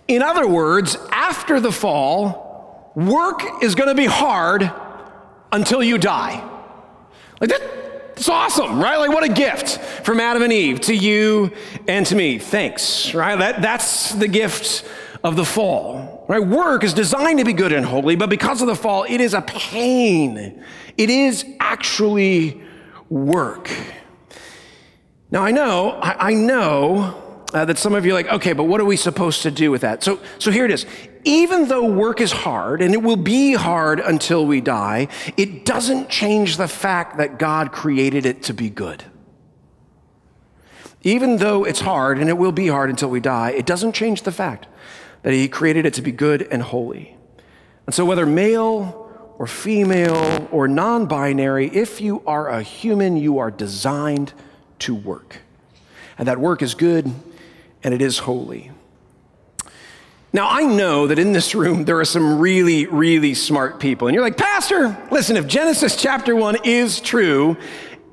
In 0.07 0.23
other 0.23 0.47
words, 0.47 0.97
after 1.11 1.59
the 1.59 1.73
fall, 1.73 2.50
work 3.09 3.63
is 3.63 3.75
going 3.75 3.89
to 3.89 3.95
be 3.95 4.07
hard 4.07 4.71
until 5.53 5.83
you 5.83 5.99
die. 5.99 6.47
Like 7.41 7.51
that, 7.51 7.63
it's 8.17 8.29
awesome, 8.29 8.81
right? 8.81 8.99
Like 8.99 9.11
what 9.11 9.25
a 9.25 9.33
gift 9.33 9.79
from 10.05 10.21
Adam 10.21 10.43
and 10.43 10.53
Eve 10.53 10.81
to 10.83 10.95
you 10.95 11.53
and 11.89 12.05
to 12.07 12.15
me. 12.15 12.39
Thanks, 12.39 13.15
right? 13.15 13.39
That, 13.39 13.63
that's 13.63 14.13
the 14.13 14.29
gift 14.29 14.85
of 15.25 15.37
the 15.37 15.45
fall, 15.45 16.27
right? 16.29 16.45
Work 16.45 16.85
is 16.85 16.93
designed 16.93 17.39
to 17.39 17.45
be 17.45 17.53
good 17.53 17.73
and 17.73 17.85
holy, 17.85 18.17
but 18.17 18.29
because 18.29 18.61
of 18.61 18.67
the 18.67 18.77
fall, 18.77 19.05
it 19.09 19.21
is 19.21 19.35
a 19.35 19.43
pain. 19.43 20.63
It 20.97 21.11
is 21.11 21.47
actually 21.61 22.63
work. 23.09 23.71
Now 25.31 25.43
I 25.43 25.51
know, 25.51 25.91
I, 25.91 26.31
I 26.31 26.35
know 26.35 27.30
uh, 27.53 27.65
that 27.65 27.79
some 27.79 27.95
of 27.95 28.07
you 28.07 28.13
are 28.13 28.15
like, 28.15 28.29
okay, 28.29 28.53
but 28.53 28.65
what 28.65 28.81
are 28.81 28.85
we 28.85 28.97
supposed 28.97 29.43
to 29.43 29.51
do 29.51 29.71
with 29.71 29.81
that? 29.81 30.03
So, 30.03 30.21
so 30.39 30.51
here 30.51 30.65
it 30.65 30.71
is. 30.71 30.87
Even 31.25 31.69
though 31.69 31.85
work 31.85 32.21
is 32.21 32.33
hard, 32.33 32.81
and 32.81 32.95
it 32.95 33.03
will 33.03 33.17
be 33.17 33.55
hard 33.55 34.01
until 34.01 34.47
we 34.47 34.61
die, 34.61 35.09
it 35.37 35.65
doesn't 35.65 36.09
change 36.09 36.57
the 36.57 36.69
fact 36.69 37.19
that 37.19 37.39
God 37.39 37.73
created 37.73 38.25
it 38.25 38.43
to 38.45 38.55
be 38.55 38.71
good. 38.71 39.05
Even 41.03 41.39
though 41.39 41.65
it's 41.65 41.81
hard, 41.81 42.19
and 42.19 42.29
it 42.29 42.39
will 42.39 42.53
be 42.53 42.69
hard 42.69 42.91
until 42.91 43.11
we 43.11 43.21
die, 43.21 43.51
it 43.51 43.67
doesn't 43.67 43.93
change 43.93 44.23
the 44.23 44.33
fact 44.33 44.67
that 45.23 45.33
He 45.33 45.49
created 45.49 45.87
it 45.87 45.95
to 45.95 46.03
be 46.03 46.13
good 46.13 46.43
and 46.51 46.63
holy. 46.63 47.17
And 47.87 47.95
so, 47.95 48.05
whether 48.05 48.27
male 48.27 49.35
or 49.39 49.47
female 49.47 50.49
or 50.53 50.69
non 50.69 51.07
binary, 51.07 51.69
if 51.69 52.01
you 52.01 52.23
are 52.27 52.49
a 52.49 52.63
human, 52.63 53.17
you 53.17 53.39
are 53.39 53.51
designed 53.51 54.33
to 54.81 54.95
work. 54.95 55.39
And 56.17 56.29
that 56.29 56.39
work 56.39 56.63
is 56.63 56.75
good 56.75 57.13
and 57.83 57.95
it 57.95 58.03
is 58.03 58.19
holy. 58.19 58.71
Now, 60.33 60.49
I 60.49 60.63
know 60.63 61.09
that 61.09 61.19
in 61.19 61.33
this 61.33 61.55
room 61.55 61.85
there 61.85 61.99
are 61.99 62.05
some 62.05 62.39
really, 62.39 62.87
really 62.87 63.35
smart 63.35 63.81
people. 63.81 64.07
And 64.07 64.15
you're 64.15 64.23
like, 64.23 64.37
Pastor, 64.37 64.97
listen, 65.11 65.37
if 65.37 65.47
Genesis 65.47 65.97
chapter 65.97 66.37
1 66.37 66.59
is 66.65 67.01
true, 67.01 67.57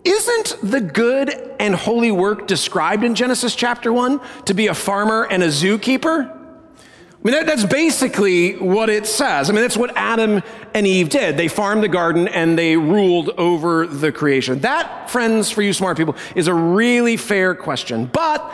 isn't 0.03 0.57
the 0.63 0.81
good 0.81 1.29
and 1.59 1.75
holy 1.75 2.12
work 2.12 2.47
described 2.47 3.03
in 3.03 3.13
Genesis 3.13 3.55
chapter 3.55 3.93
1 3.93 4.19
to 4.45 4.53
be 4.55 4.67
a 4.67 4.74
farmer 4.74 5.27
and 5.29 5.43
a 5.43 5.47
zookeeper? 5.47 6.33
I 6.33 7.19
mean, 7.24 7.33
that, 7.33 7.45
that's 7.45 7.65
basically 7.65 8.53
what 8.57 8.89
it 8.89 9.05
says. 9.05 9.50
I 9.50 9.53
mean, 9.53 9.62
that's 9.62 9.77
what 9.77 9.95
Adam 9.95 10.41
and 10.74 10.88
Eve 10.88 11.09
did. 11.09 11.36
They 11.36 11.47
farmed 11.47 11.83
the 11.83 11.88
garden 11.88 12.27
and 12.27 12.57
they 12.57 12.77
ruled 12.77 13.29
over 13.38 13.86
the 13.86 14.12
creation. 14.12 14.59
That, 14.59 15.09
friends, 15.09 15.51
for 15.51 15.62
you 15.62 15.74
smart 15.74 15.97
people, 15.97 16.15
is 16.36 16.47
a 16.47 16.53
really 16.53 17.17
fair 17.17 17.53
question. 17.53 18.05
But 18.05 18.50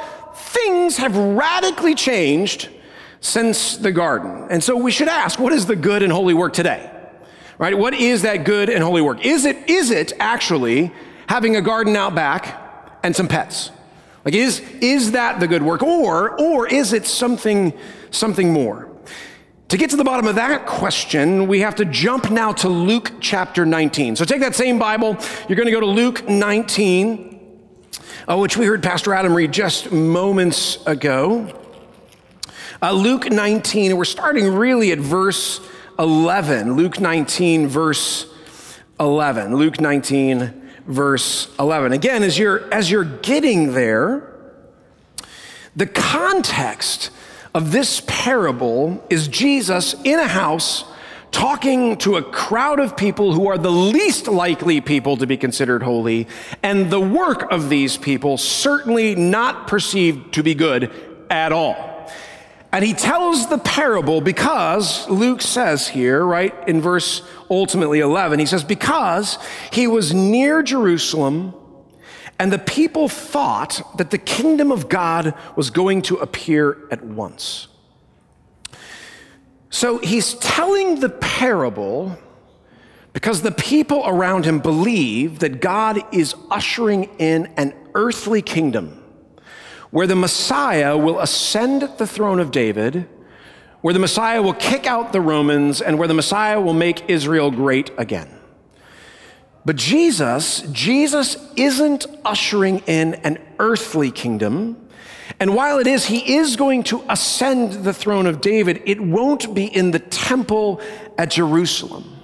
things 0.54 0.98
have 0.98 1.18
radically 1.18 1.96
changed 1.96 2.70
since 3.20 3.78
the 3.78 3.92
garden. 3.92 4.48
And 4.50 4.64
so 4.64 4.76
we 4.76 4.92
should 4.92 5.08
ask, 5.08 5.40
what 5.40 5.54
is 5.54 5.66
the 5.66 5.76
good 5.76 6.04
and 6.04 6.12
holy 6.12 6.34
work 6.34 6.54
today? 6.54 6.90
Right? 7.58 7.78
What 7.78 7.94
is 7.94 8.24
that 8.24 8.44
good 8.44 8.70
and 8.70 8.84
holy 8.84 9.02
work? 9.02 9.26
Is 9.26 9.46
it, 9.46 9.70
is 9.70 9.92
it 9.92 10.14
actually 10.20 10.92
having 11.28 11.56
a 11.56 11.62
garden 11.62 11.96
out 11.96 12.14
back 12.14 13.00
and 13.04 13.16
some 13.16 13.28
pets? 13.28 13.72
Like, 14.26 14.34
is, 14.34 14.60
is 14.82 15.12
that 15.12 15.40
the 15.40 15.48
good 15.48 15.64
work? 15.64 15.84
Or, 15.84 16.40
or 16.40 16.68
is 16.68 16.94
it 16.94 17.06
something, 17.06 17.74
something 18.12 18.52
more? 18.52 18.90
To 19.70 19.78
get 19.78 19.90
to 19.90 19.96
the 19.96 20.04
bottom 20.04 20.28
of 20.28 20.36
that 20.36 20.66
question, 20.66 21.48
we 21.48 21.62
have 21.62 21.76
to 21.76 21.86
jump 21.86 22.30
now 22.30 22.52
to 22.54 22.70
Luke 22.70 23.14
chapter 23.20 23.66
19. 23.66 24.16
So 24.16 24.26
take 24.26 24.42
that 24.42 24.56
same 24.56 24.78
Bible, 24.78 25.18
you're 25.48 25.56
going 25.56 25.66
to 25.66 25.72
go 25.72 25.80
to 25.80 25.86
Luke 25.86 26.28
19 26.28 27.33
uh, 28.28 28.38
which 28.38 28.58
we 28.58 28.66
heard 28.66 28.82
Pastor 28.82 29.14
Adam 29.14 29.34
read 29.34 29.52
just 29.52 29.92
moments 29.92 30.78
ago. 30.86 31.60
Uh, 32.82 32.92
Luke 32.92 33.30
19, 33.30 33.96
we're 33.98 34.06
starting 34.06 34.54
really 34.54 34.92
at 34.92 35.00
verse 35.00 35.60
11. 36.00 36.76
Luke 36.76 37.00
19, 37.00 37.68
verse 37.68 38.32
11. 39.00 39.56
Luke 39.56 39.80
19, 39.80 40.70
verse 40.88 41.54
11. 41.60 41.92
Again, 41.92 42.24
as 42.24 42.38
you're, 42.38 42.74
as 42.74 42.90
you're 42.90 43.04
getting 43.04 43.74
there, 43.74 44.30
the 45.76 45.88
context 45.88 47.10
of 47.54 47.72
this 47.72 48.02
parable 48.08 49.06
is 49.10 49.28
Jesus 49.28 49.96
in 50.04 50.20
a 50.20 50.28
house 50.28 50.86
talking 51.34 51.98
to 51.98 52.16
a 52.16 52.24
crowd 52.24 52.80
of 52.80 52.96
people 52.96 53.34
who 53.34 53.48
are 53.48 53.58
the 53.58 53.72
least 53.72 54.28
likely 54.28 54.80
people 54.80 55.18
to 55.18 55.28
be 55.28 55.36
considered 55.36 55.84
holy, 55.84 56.28
and 56.62 56.90
the 56.90 57.00
work 57.00 57.52
of 57.52 57.68
these 57.68 57.98
people 57.98 58.38
certainly 58.38 59.16
not 59.16 59.68
perceived 59.68 60.34
to 60.36 60.44
be 60.44 60.54
good 60.56 60.90
at 61.30 61.52
all. 61.52 61.76
And 62.72 62.86
he 62.86 62.94
tells 62.94 63.50
the 63.50 63.58
parable 63.58 64.22
because 64.22 65.08
Luke 65.10 65.42
says 65.42 65.88
here, 65.88 66.26
right 66.26 66.56
in 66.68 66.82
verse 66.82 67.22
ultimately 67.50 68.00
11, 68.00 68.40
he 68.40 68.46
says, 68.46 68.64
because 68.64 69.38
he 69.72 69.86
was 69.86 70.14
near 70.14 70.64
Jerusalem 70.64 71.54
and 72.40 72.52
the 72.52 72.60
people 72.60 73.10
thought 73.10 73.82
that 73.98 74.10
the 74.10 74.18
kingdom 74.18 74.72
of 74.72 74.90
God 74.90 75.36
was 75.56 75.70
going 75.70 76.02
to 76.04 76.18
appear 76.18 76.88
at 76.90 77.04
once. 77.04 77.68
So 79.74 79.98
he's 79.98 80.36
telling 80.36 81.00
the 81.00 81.10
parable 81.10 82.16
because 83.12 83.42
the 83.42 83.52
people 83.52 84.04
around 84.06 84.46
him 84.46 84.60
believe 84.60 85.40
that 85.40 85.62
God 85.62 86.00
is 86.14 86.36
ushering 86.52 87.06
in 87.18 87.48
an 87.58 87.74
earthly 87.96 88.44
kingdom 88.44 89.04
where 89.90 90.06
the 90.06 90.16
Messiah 90.16 90.96
will 90.96 91.20
ascend 91.20 91.90
the 91.98 92.06
throne 92.06 92.40
of 92.40 92.52
David, 92.52 93.10
where 93.82 93.96
the 93.96 94.00
Messiah 94.00 94.44
will 94.44 94.54
kick 94.54 94.86
out 94.86 95.12
the 95.12 95.22
Romans, 95.22 95.82
and 95.82 95.98
where 95.98 96.08
the 96.08 96.14
Messiah 96.14 96.62
will 96.62 96.76
make 96.76 97.10
Israel 97.10 97.50
great 97.50 97.90
again. 97.98 98.30
But 99.66 99.76
Jesus, 99.76 100.62
Jesus 100.72 101.36
isn't 101.56 102.06
ushering 102.24 102.84
in 102.86 103.16
an 103.16 103.40
earthly 103.58 104.12
kingdom. 104.12 104.88
And 105.40 105.56
while 105.56 105.80
it 105.80 105.88
is, 105.88 106.06
he 106.06 106.36
is 106.36 106.56
going 106.56 106.84
to 106.84 107.04
ascend 107.10 107.84
the 107.84 107.94
throne 107.94 108.28
of 108.28 108.42
David, 108.42 108.82
it 108.86 109.00
won't 109.00 109.54
be 109.54 109.66
in 109.66 109.92
the 109.92 110.00
temple 110.00 110.82
at 111.18 111.32
Jerusalem. 111.32 112.20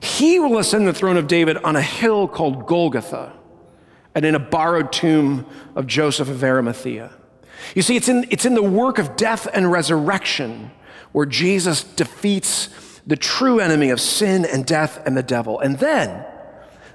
He 0.00 0.38
will 0.38 0.58
ascend 0.58 0.86
the 0.86 0.92
throne 0.92 1.16
of 1.16 1.26
David 1.26 1.56
on 1.58 1.76
a 1.76 1.82
hill 1.82 2.28
called 2.28 2.66
Golgotha 2.66 3.32
and 4.14 4.24
in 4.24 4.34
a 4.34 4.38
borrowed 4.38 4.92
tomb 4.92 5.46
of 5.74 5.86
Joseph 5.86 6.28
of 6.28 6.42
Arimathea. 6.42 7.12
You 7.74 7.82
see, 7.82 7.96
it's 7.96 8.08
in, 8.08 8.26
it's 8.30 8.44
in 8.44 8.54
the 8.54 8.62
work 8.62 8.98
of 8.98 9.16
death 9.16 9.48
and 9.52 9.70
resurrection 9.70 10.70
where 11.12 11.26
Jesus 11.26 11.82
defeats 11.82 12.68
the 13.06 13.16
true 13.16 13.60
enemy 13.60 13.90
of 13.90 14.00
sin 14.00 14.44
and 14.44 14.66
death 14.66 15.04
and 15.06 15.16
the 15.16 15.22
devil. 15.22 15.60
And 15.60 15.78
then, 15.78 16.24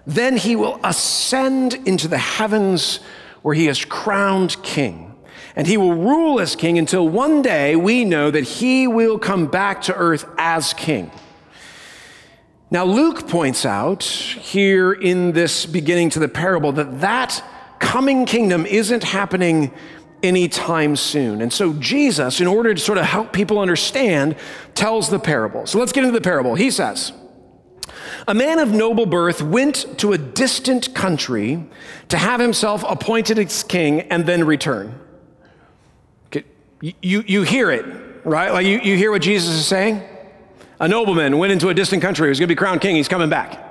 then 0.06 0.38
he 0.38 0.56
will 0.56 0.80
ascend 0.84 1.74
into 1.86 2.08
the 2.08 2.18
heavens 2.18 3.00
where 3.42 3.56
he 3.56 3.68
is 3.68 3.84
crowned 3.86 4.62
king. 4.64 5.16
And 5.56 5.68
he 5.68 5.78
will 5.78 5.94
rule 5.94 6.40
as 6.40 6.56
king 6.56 6.78
until 6.78 7.08
one 7.08 7.42
day 7.42 7.76
we 7.76 8.06
know 8.06 8.32
that 8.32 8.44
he 8.44 8.88
will 8.88 9.20
come 9.20 9.48
back 9.48 9.82
to 9.84 9.96
earth 9.96 10.26
as 10.38 10.74
king. 10.74 11.12
Now, 12.70 12.86
Luke 12.86 13.28
points 13.28 13.66
out 13.66 14.04
here 14.04 14.94
in 14.94 15.34
this 15.34 15.66
beginning 15.66 16.10
to 16.12 16.20
the 16.20 16.30
parable 16.30 16.72
that 16.74 17.02
that 17.02 17.44
coming 17.80 18.26
kingdom 18.26 18.66
isn't 18.66 19.04
happening 19.04 19.74
anytime 20.24 20.96
soon. 20.96 21.42
And 21.42 21.52
so, 21.52 21.74
Jesus, 21.74 22.40
in 22.40 22.48
order 22.48 22.74
to 22.74 22.80
sort 22.80 22.98
of 22.98 23.06
help 23.06 23.34
people 23.34 23.60
understand, 23.60 24.38
tells 24.74 25.10
the 25.10 25.20
parable. 25.20 25.66
So, 25.66 25.80
let's 25.80 25.92
get 25.92 26.06
into 26.06 26.18
the 26.18 26.24
parable. 26.24 26.56
He 26.56 26.72
says, 26.72 27.12
a 28.28 28.34
man 28.34 28.60
of 28.60 28.72
noble 28.72 29.06
birth 29.06 29.42
went 29.42 29.98
to 30.00 30.14
a 30.14 30.18
distant 30.18 30.94
country 30.94 31.64
to 32.10 32.18
have 32.18 32.40
himself 32.40 32.84
appointed 32.88 33.40
as 33.40 33.64
king 33.64 34.02
and 34.02 34.26
then 34.26 34.44
return. 34.44 35.00
Okay. 36.28 36.46
You, 36.80 37.24
you 37.26 37.44
hear 37.44 37.72
it, 37.72 37.86
right? 38.24 38.52
Like 38.52 38.66
you, 38.66 38.80
you 38.80 38.96
hear 38.96 39.12
what 39.12 39.22
Jesus 39.22 39.56
is 39.56 39.66
saying? 39.66 40.02
A 40.80 40.88
nobleman 40.88 41.38
went 41.38 41.52
into 41.52 41.70
a 41.70 41.74
distant 41.74 42.02
country, 42.02 42.28
he 42.28 42.30
was 42.30 42.40
going 42.40 42.48
to 42.48 42.56
be 42.56 42.58
crowned 42.58 42.82
king, 42.82 42.96
he's 42.96 43.08
coming 43.08 43.30
back. 43.30 43.68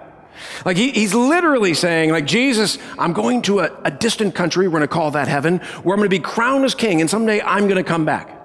Like 0.65 0.77
he, 0.77 0.91
he's 0.91 1.15
literally 1.15 1.75
saying, 1.75 2.11
like, 2.11 2.27
Jesus, 2.27 2.79
I'm 2.99 3.13
going 3.13 3.43
to 3.43 3.61
a, 3.61 3.81
a 3.85 3.91
distant 3.91 4.35
country, 4.35 4.69
we're 4.69 4.79
going 4.79 4.83
to 4.83 4.89
call 4.89 5.11
that 5.13 5.29
heaven, 5.29 5.59
where 5.59 5.95
I'm 5.95 6.01
going 6.01 6.09
to 6.11 6.17
be 6.17 6.19
crowned 6.19 6.65
as 6.65 6.75
king, 6.75 7.01
and 7.01 7.11
someday 7.11 7.41
I'm 7.41 7.65
going 7.65 7.77
to 7.77 7.89
come 7.89 8.05
back. 8.05 8.37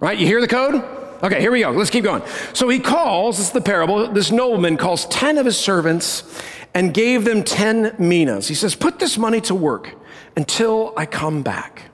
Right? 0.00 0.18
You 0.18 0.26
hear 0.26 0.40
the 0.40 0.48
code? 0.48 1.01
Okay, 1.22 1.40
here 1.40 1.52
we 1.52 1.60
go. 1.60 1.70
Let's 1.70 1.90
keep 1.90 2.02
going. 2.02 2.22
So 2.52 2.68
he 2.68 2.80
calls, 2.80 3.38
this 3.38 3.46
is 3.46 3.52
the 3.52 3.60
parable, 3.60 4.08
this 4.08 4.32
nobleman 4.32 4.76
calls 4.76 5.06
10 5.06 5.38
of 5.38 5.46
his 5.46 5.56
servants 5.56 6.42
and 6.74 6.92
gave 6.92 7.24
them 7.24 7.44
10 7.44 7.94
minas. 7.98 8.48
He 8.48 8.54
says, 8.56 8.74
Put 8.74 8.98
this 8.98 9.16
money 9.16 9.40
to 9.42 9.54
work 9.54 9.94
until 10.36 10.92
I 10.96 11.06
come 11.06 11.42
back. 11.42 11.90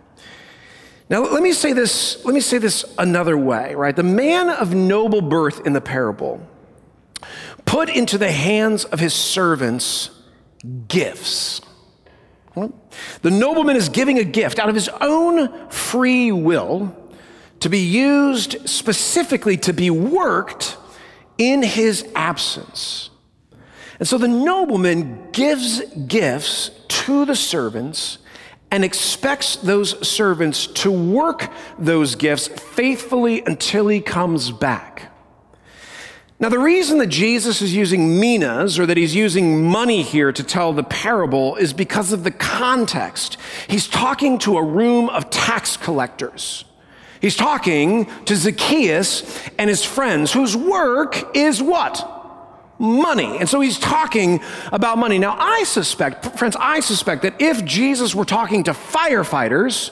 Now, 1.10 1.24
let 1.24 1.42
me 1.42 1.52
say 1.52 1.72
this, 1.72 2.24
let 2.24 2.34
me 2.34 2.40
say 2.40 2.58
this 2.58 2.84
another 2.98 3.36
way, 3.36 3.74
right? 3.74 3.94
The 3.94 4.02
man 4.02 4.48
of 4.48 4.74
noble 4.74 5.22
birth 5.22 5.66
in 5.66 5.72
the 5.72 5.80
parable 5.80 6.46
put 7.64 7.90
into 7.90 8.16
the 8.16 8.30
hands 8.30 8.84
of 8.84 9.00
his 9.00 9.12
servants 9.12 10.10
gifts. 10.88 11.60
The 12.54 13.30
nobleman 13.30 13.76
is 13.76 13.88
giving 13.88 14.18
a 14.18 14.24
gift 14.24 14.58
out 14.58 14.68
of 14.68 14.74
his 14.74 14.88
own 15.00 15.68
free 15.70 16.32
will 16.32 16.94
to 17.60 17.68
be 17.68 17.80
used 17.80 18.68
specifically 18.68 19.56
to 19.58 19.72
be 19.72 19.90
worked 19.90 20.76
in 21.38 21.62
his 21.62 22.06
absence. 22.14 23.10
And 23.98 24.06
so 24.06 24.18
the 24.18 24.28
nobleman 24.28 25.30
gives 25.32 25.80
gifts 26.06 26.70
to 26.88 27.24
the 27.24 27.34
servants 27.34 28.18
and 28.70 28.84
expects 28.84 29.56
those 29.56 30.06
servants 30.06 30.66
to 30.66 30.90
work 30.90 31.50
those 31.78 32.14
gifts 32.14 32.48
faithfully 32.48 33.42
until 33.44 33.88
he 33.88 34.00
comes 34.00 34.50
back. 34.50 35.12
Now, 36.40 36.48
the 36.48 36.58
reason 36.58 36.98
that 36.98 37.08
Jesus 37.08 37.60
is 37.60 37.74
using 37.74 38.20
minas 38.20 38.78
or 38.78 38.86
that 38.86 38.96
he's 38.96 39.16
using 39.16 39.64
money 39.64 40.02
here 40.02 40.30
to 40.30 40.44
tell 40.44 40.72
the 40.72 40.84
parable 40.84 41.56
is 41.56 41.72
because 41.72 42.12
of 42.12 42.22
the 42.22 42.30
context. 42.30 43.38
He's 43.66 43.88
talking 43.88 44.38
to 44.40 44.56
a 44.56 44.62
room 44.62 45.08
of 45.08 45.30
tax 45.30 45.76
collectors. 45.76 46.64
He's 47.20 47.36
talking 47.36 48.06
to 48.26 48.36
Zacchaeus 48.36 49.48
and 49.58 49.68
his 49.68 49.84
friends, 49.84 50.32
whose 50.32 50.56
work 50.56 51.36
is 51.36 51.62
what? 51.62 52.14
Money. 52.78 53.38
And 53.38 53.48
so 53.48 53.60
he's 53.60 53.78
talking 53.78 54.40
about 54.72 54.98
money. 54.98 55.18
Now, 55.18 55.36
I 55.38 55.64
suspect, 55.64 56.38
friends, 56.38 56.56
I 56.58 56.80
suspect 56.80 57.22
that 57.22 57.40
if 57.40 57.64
Jesus 57.64 58.14
were 58.14 58.24
talking 58.24 58.64
to 58.64 58.72
firefighters, 58.72 59.90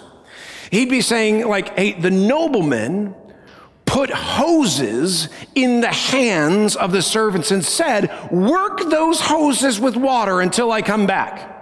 he'd 0.70 0.88
be 0.88 1.00
saying, 1.00 1.46
like, 1.46 1.76
hey, 1.76 1.92
the 1.92 2.10
nobleman 2.10 3.14
put 3.86 4.10
hoses 4.10 5.28
in 5.54 5.80
the 5.80 5.92
hands 5.92 6.76
of 6.76 6.92
the 6.92 7.00
servants 7.00 7.50
and 7.50 7.64
said, 7.64 8.10
Work 8.30 8.90
those 8.90 9.20
hoses 9.20 9.80
with 9.80 9.96
water 9.96 10.40
until 10.40 10.70
I 10.70 10.82
come 10.82 11.06
back. 11.06 11.55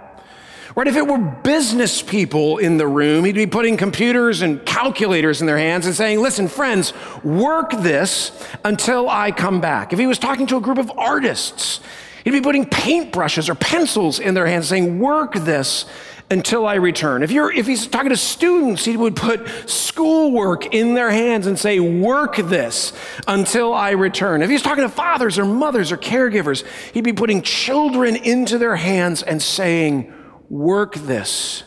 Right? 0.75 0.87
If 0.87 0.97
it 0.97 1.07
were 1.07 1.17
business 1.17 2.01
people 2.01 2.57
in 2.57 2.75
the 2.75 2.85
room, 2.85 3.23
he'd 3.23 3.35
be 3.35 3.47
putting 3.47 3.77
computers 3.77 4.41
and 4.41 4.63
calculators 4.65 5.39
in 5.39 5.47
their 5.47 5.57
hands 5.57 5.85
and 5.85 5.95
saying, 5.95 6.21
Listen, 6.21 6.49
friends, 6.49 6.91
work 7.23 7.71
this 7.71 8.31
until 8.65 9.09
I 9.09 9.31
come 9.31 9.61
back. 9.61 9.93
If 9.93 9.99
he 9.99 10.05
was 10.05 10.19
talking 10.19 10.47
to 10.47 10.57
a 10.57 10.61
group 10.61 10.77
of 10.77 10.91
artists, 10.97 11.79
he'd 12.25 12.31
be 12.31 12.41
putting 12.41 12.65
paintbrushes 12.65 13.47
or 13.47 13.55
pencils 13.55 14.19
in 14.19 14.33
their 14.33 14.45
hands 14.45 14.67
saying, 14.67 14.99
Work 14.99 15.35
this 15.35 15.85
until 16.29 16.67
I 16.67 16.73
return. 16.73 17.23
If, 17.23 17.31
you're, 17.31 17.53
if 17.53 17.67
he's 17.67 17.87
talking 17.87 18.09
to 18.09 18.17
students, 18.17 18.83
he 18.83 18.97
would 18.97 19.15
put 19.15 19.47
schoolwork 19.69 20.73
in 20.73 20.93
their 20.93 21.11
hands 21.11 21.47
and 21.47 21.57
say, 21.57 21.79
Work 21.79 22.35
this 22.35 22.91
until 23.29 23.73
I 23.73 23.91
return. 23.91 24.41
If 24.41 24.49
he's 24.49 24.61
talking 24.61 24.83
to 24.83 24.89
fathers 24.89 25.39
or 25.39 25.45
mothers 25.45 25.93
or 25.93 25.97
caregivers, 25.97 26.65
he'd 26.93 27.05
be 27.05 27.13
putting 27.13 27.43
children 27.43 28.17
into 28.17 28.57
their 28.57 28.75
hands 28.75 29.23
and 29.23 29.41
saying, 29.41 30.11
work 30.49 30.95
this 30.95 31.63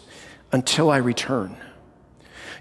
until 0.52 0.90
I 0.90 0.99
return. 0.99 1.56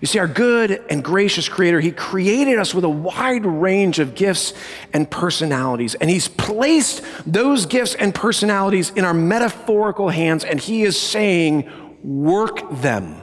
You 0.01 0.07
see, 0.07 0.19
our 0.19 0.27
good 0.27 0.83
and 0.89 1.03
gracious 1.03 1.49
Creator, 1.49 1.79
He 1.79 1.91
created 1.91 2.59
us 2.59 2.73
with 2.73 2.83
a 2.83 2.89
wide 2.89 3.45
range 3.45 3.99
of 3.99 4.13
gifts 4.13 4.53
and 4.93 5.09
personalities, 5.09 5.95
and 5.95 6.09
He's 6.09 6.27
placed 6.27 7.03
those 7.25 7.65
gifts 7.65 7.95
and 7.95 8.13
personalities 8.13 8.91
in 8.91 9.05
our 9.05 9.13
metaphorical 9.13 10.09
hands, 10.09 10.43
and 10.43 10.59
He 10.59 10.83
is 10.83 10.99
saying, 10.99 11.69
work 12.03 12.69
them. 12.81 13.15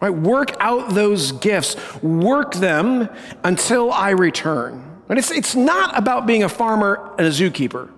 Right? 0.00 0.10
Work 0.10 0.56
out 0.60 0.90
those 0.94 1.32
gifts, 1.32 1.76
work 2.02 2.54
them 2.54 3.08
until 3.42 3.92
I 3.92 4.10
return. 4.10 5.02
And 5.08 5.18
it's, 5.18 5.30
it's 5.30 5.54
not 5.54 5.96
about 5.96 6.26
being 6.26 6.42
a 6.42 6.48
farmer 6.48 7.10
and 7.18 7.26
a 7.26 7.30
zookeeper, 7.30 7.90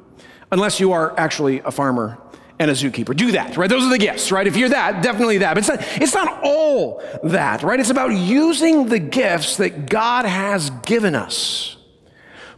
unless 0.51 0.81
you 0.81 0.93
are 0.93 1.19
actually 1.19 1.61
a 1.61 1.71
farmer 1.71 2.19
and 2.59 2.71
a 2.71 2.75
zookeeper. 2.75 3.15
Do 3.15 3.33
that, 3.33 3.57
right? 3.57 3.69
Those 3.69 3.85
are 3.85 3.91
the 3.91 3.99
gifts, 3.99 4.33
right? 4.33 4.47
If 4.47 4.57
you're 4.57 4.71
that, 4.71 5.03
definitely 5.03 5.39
that. 5.39 5.55
But 5.55 5.59
it's 5.59 5.69
not, 5.69 6.03
it's 6.03 6.15
not 6.15 6.41
all 6.43 7.03
that, 7.23 7.63
right? 7.63 7.79
It's 7.79 7.91
about 7.91 8.13
using 8.13 8.87
the 8.87 8.99
gifts 8.99 9.59
that 9.59 9.89
God 9.89 10.25
has 10.25 10.71
given 10.71 11.15
us, 11.15 11.77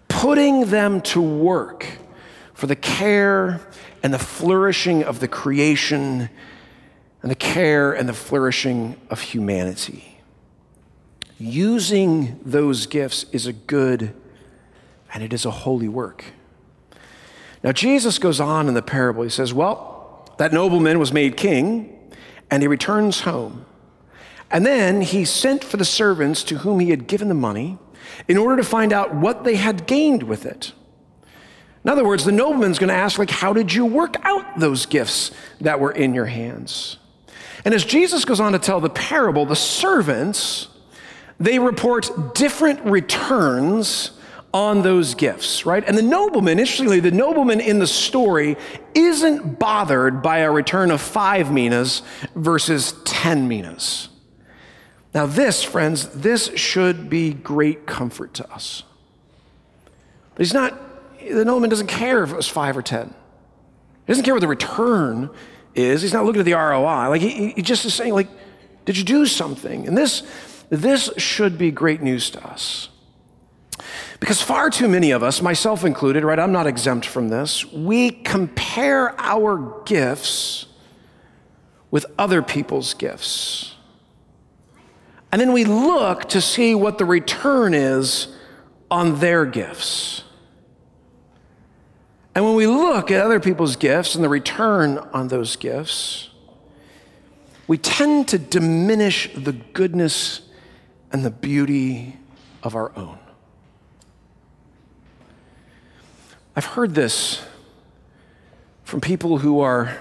putting 0.07 0.67
them 0.67 1.01
to 1.03 1.21
work 1.21 1.87
for 2.55 2.67
the 2.67 2.77
care 2.77 3.61
and 4.03 4.15
the 4.15 4.19
flourishing 4.19 5.03
of 5.03 5.21
the 5.21 5.29
creation 5.29 6.29
and 7.23 7.31
the 7.31 7.37
care 7.37 7.93
and 7.93 8.09
the 8.09 8.15
flourishing 8.15 8.97
of 9.11 9.21
humanity. 9.21 10.21
Using 11.39 12.41
those 12.45 12.87
gifts 12.87 13.27
is 13.33 13.47
a 13.47 13.53
good 13.53 14.15
and 15.13 15.23
it 15.23 15.33
is 15.33 15.45
a 15.45 15.51
holy 15.51 15.89
work. 15.89 16.25
Now, 17.63 17.73
Jesus 17.73 18.19
goes 18.19 18.41
on 18.41 18.69
in 18.69 18.75
the 18.75 18.83
parable. 18.83 19.23
He 19.23 19.31
says, 19.31 19.53
Well, 19.53 20.29
that 20.39 20.53
nobleman 20.53 20.99
was 20.99 21.13
made 21.13 21.37
king, 21.37 21.99
and 22.51 22.63
he 22.63 22.69
returns 22.69 23.21
home. 23.21 23.67
And 24.51 24.65
then 24.65 25.03
he 25.03 25.25
sent 25.25 25.63
for 25.65 25.77
the 25.77 25.85
servants 25.85 26.43
to 26.45 26.59
whom 26.59 26.81
he 26.81 26.91
had 26.91 27.07
given 27.07 27.29
the 27.29 27.35
money 27.35 27.79
in 28.27 28.39
order 28.39 28.57
to 28.57 28.65
find 28.65 28.93
out 28.93 29.15
what 29.15 29.45
they 29.45 29.57
had 29.57 29.87
gained 29.87 30.23
with 30.23 30.47
it. 30.47 30.73
In 31.85 31.91
other 31.91 32.05
words, 32.05 32.25
the 32.25 32.33
nobleman's 32.33 32.79
going 32.79 32.89
to 32.89 32.95
ask, 32.95 33.19
like, 33.19 33.31
how 33.31 33.53
did 33.53 33.73
you 33.73 33.85
work 33.85 34.17
out 34.25 34.59
those 34.59 34.87
gifts 34.87 35.31
that 35.61 35.81
were 35.81 35.93
in 35.93 36.15
your 36.15 36.27
hands? 36.27 36.97
And 37.65 37.75
as 37.75 37.85
Jesus 37.85 38.25
goes 38.25 38.41
on 38.41 38.53
to 38.53 38.59
tell 38.59 38.81
the 38.81 38.91
parable, 38.91 39.45
the 39.45 39.57
servants, 39.57 40.69
they 41.39 41.59
report 41.59 42.35
different 42.35 42.85
returns 42.85 44.18
on 44.59 44.83
those 44.83 45.15
gifts, 45.15 45.65
right? 45.65 45.85
And 45.87 45.97
the 45.97 46.03
nobleman, 46.03 46.59
interestingly, 46.59 46.99
the 46.99 47.13
nobleman 47.13 47.61
in 47.61 47.79
the 47.79 47.87
story 47.87 48.57
isn't 48.93 49.61
bothered 49.61 50.21
by 50.21 50.39
a 50.39 50.51
return 50.51 50.91
of 50.91 51.01
five 51.01 51.53
minas 51.53 52.03
versus 52.35 52.93
10 53.05 53.47
minas. 53.47 54.09
Now, 55.15 55.27
this, 55.27 55.63
friends, 55.63 56.09
this 56.09 56.51
should 56.57 57.09
be 57.09 57.33
great 57.33 57.87
comfort 57.87 58.35
to 58.35 58.53
us. 58.53 58.83
But 60.35 60.45
he's 60.45 60.55
not, 60.55 60.77
the 61.21 61.45
nobleman 61.45 61.71
doesn't 61.71 61.87
care 61.87 62.25
if 62.25 62.33
it 62.33 62.37
was 62.37 62.49
five 62.49 62.77
or 62.77 62.83
10. 62.83 63.07
He 63.07 63.15
doesn't 64.09 64.25
care 64.25 64.35
what 64.35 64.41
the 64.41 64.49
return 64.49 65.31
is. 65.77 66.03
He's 66.03 66.13
not 66.13 66.25
looking 66.25 66.41
at 66.41 66.47
the 66.47 66.55
ROI. 66.55 67.11
Like, 67.11 67.21
he, 67.21 67.51
he 67.51 67.63
just 67.63 67.85
is 67.85 67.95
saying, 67.95 68.13
like, 68.13 68.29
did 68.85 68.99
you 68.99 69.05
do 69.05 69.25
something? 69.25 69.87
And 69.87 69.97
this, 69.97 70.25
this 70.69 71.11
should 71.17 71.59
be 71.59 71.71
great 71.71 72.03
news 72.03 72.29
to 72.31 72.45
us. 72.45 72.89
Because 74.21 74.43
far 74.43 74.69
too 74.69 74.89
many 74.89 75.13
of 75.13 75.23
us, 75.23 75.41
myself 75.41 75.85
included, 75.85 76.25
right, 76.25 76.39
I'm 76.39 76.53
not 76.53 76.67
exempt 76.67 77.07
from 77.07 77.29
this, 77.29 77.65
we 77.65 78.11
compare 78.11 79.19
our 79.21 79.83
gifts 79.85 80.67
with 81.91 82.05
other 82.19 82.43
people's 82.43 82.95
gifts. 82.95 83.75
And 85.31 85.41
then 85.41 85.53
we 85.53 85.65
look 85.65 86.29
to 86.31 86.41
see 86.41 86.75
what 86.75 86.99
the 86.99 87.05
return 87.05 87.75
is 87.75 88.29
on 88.91 89.21
their 89.21 89.45
gifts. 89.45 90.25
And 92.35 92.45
when 92.45 92.55
we 92.55 92.67
look 92.67 93.11
at 93.11 93.21
other 93.21 93.41
people's 93.41 93.77
gifts 93.77 94.15
and 94.15 94.25
the 94.25 94.29
return 94.29 94.99
on 95.13 95.29
those 95.29 95.57
gifts, 95.57 96.31
we 97.67 97.79
tend 97.79 98.29
to 98.29 98.39
diminish 98.39 99.31
the 99.35 99.53
goodness 99.53 100.43
and 101.13 101.25
the 101.25 101.31
beauty 101.31 102.17
of 102.63 102.75
our 102.75 102.97
own. 102.97 103.19
I've 106.59 106.65
heard 106.65 106.93
this 106.93 107.41
from 108.83 109.01
people 109.01 109.39
who 109.39 109.61
are 109.61 109.97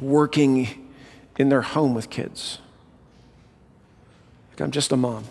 working 0.00 0.90
in 1.38 1.48
their 1.48 1.62
home 1.62 1.94
with 1.94 2.10
kids. 2.10 2.58
Like, 4.50 4.62
I'm 4.62 4.72
just 4.72 4.90
a 4.90 4.96
mom. 4.96 5.26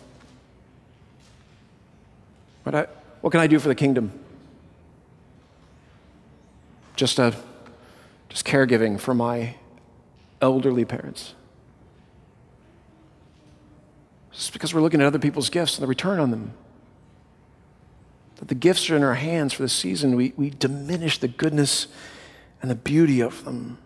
What, 2.64 2.74
I, 2.74 2.88
what 3.20 3.32
can 3.32 3.42
I 3.42 3.48
do 3.48 3.60
for 3.60 3.68
the 3.68 3.76
kingdom? 3.76 4.18
Just, 6.96 7.20
a, 7.20 7.36
just 8.30 8.46
caregiving 8.46 8.98
for 8.98 9.14
my 9.14 9.56
elderly 10.42 10.86
parents. 10.86 11.34
Just 14.32 14.54
because 14.54 14.74
we're 14.74 14.80
looking 14.80 15.02
at 15.02 15.06
other 15.06 15.20
people's 15.20 15.50
gifts 15.50 15.76
and 15.76 15.84
the 15.84 15.88
return 15.88 16.22
on 16.22 16.32
them 16.32 16.54
that 18.44 18.50
the 18.50 18.56
gifts 18.56 18.90
are 18.90 18.98
in 18.98 19.04
our 19.04 19.14
hands 19.14 19.54
for 19.54 19.64
the 19.64 19.70
season, 19.70 20.18
we, 20.18 20.34
we 20.36 20.50
diminish 20.50 21.18
the 21.18 21.30
goodness 21.30 21.88
and 22.62 22.70
the 22.70 22.76
beauty 22.76 23.22
of 23.22 23.46
them. 23.46 23.78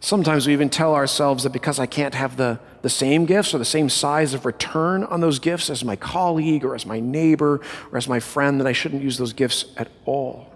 Sometimes 0.00 0.46
we 0.46 0.52
even 0.52 0.68
tell 0.68 0.94
ourselves 0.94 1.44
that 1.44 1.50
because 1.54 1.78
I 1.78 1.86
can't 1.86 2.14
have 2.14 2.36
the, 2.36 2.60
the 2.82 2.90
same 2.90 3.24
gifts 3.24 3.54
or 3.54 3.58
the 3.58 3.64
same 3.64 3.88
size 3.88 4.34
of 4.34 4.44
return 4.44 5.02
on 5.02 5.22
those 5.22 5.38
gifts 5.38 5.70
as 5.70 5.82
my 5.82 5.96
colleague 5.96 6.62
or 6.62 6.74
as 6.74 6.84
my 6.84 7.00
neighbor 7.00 7.62
or 7.90 7.96
as 7.96 8.06
my 8.06 8.20
friend, 8.20 8.60
that 8.60 8.66
I 8.66 8.72
shouldn't 8.72 9.02
use 9.02 9.16
those 9.16 9.32
gifts 9.32 9.64
at 9.78 9.88
all. 10.04 10.52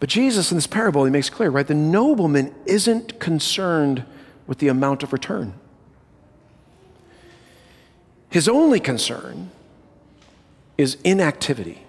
But 0.00 0.08
Jesus, 0.08 0.50
in 0.50 0.56
this 0.56 0.66
parable, 0.66 1.04
he 1.04 1.10
makes 1.10 1.28
clear, 1.28 1.50
right? 1.50 1.66
The 1.66 1.74
nobleman 1.74 2.54
isn't 2.64 3.20
concerned 3.20 4.06
with 4.46 4.60
the 4.60 4.68
amount 4.68 5.02
of 5.02 5.12
return. 5.12 5.52
His 8.32 8.48
only 8.48 8.80
concern 8.80 9.50
is 10.78 10.96
inactivity. 11.04 11.82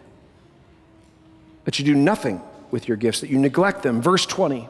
That 1.64 1.80
you 1.80 1.86
do 1.86 1.96
nothing 1.96 2.42
with 2.70 2.90
your 2.90 2.98
gifts, 2.98 3.22
that 3.22 3.30
you 3.30 3.40
neglect 3.40 3.82
them. 3.82 4.02
Verse 4.02 4.26
20 4.26 4.68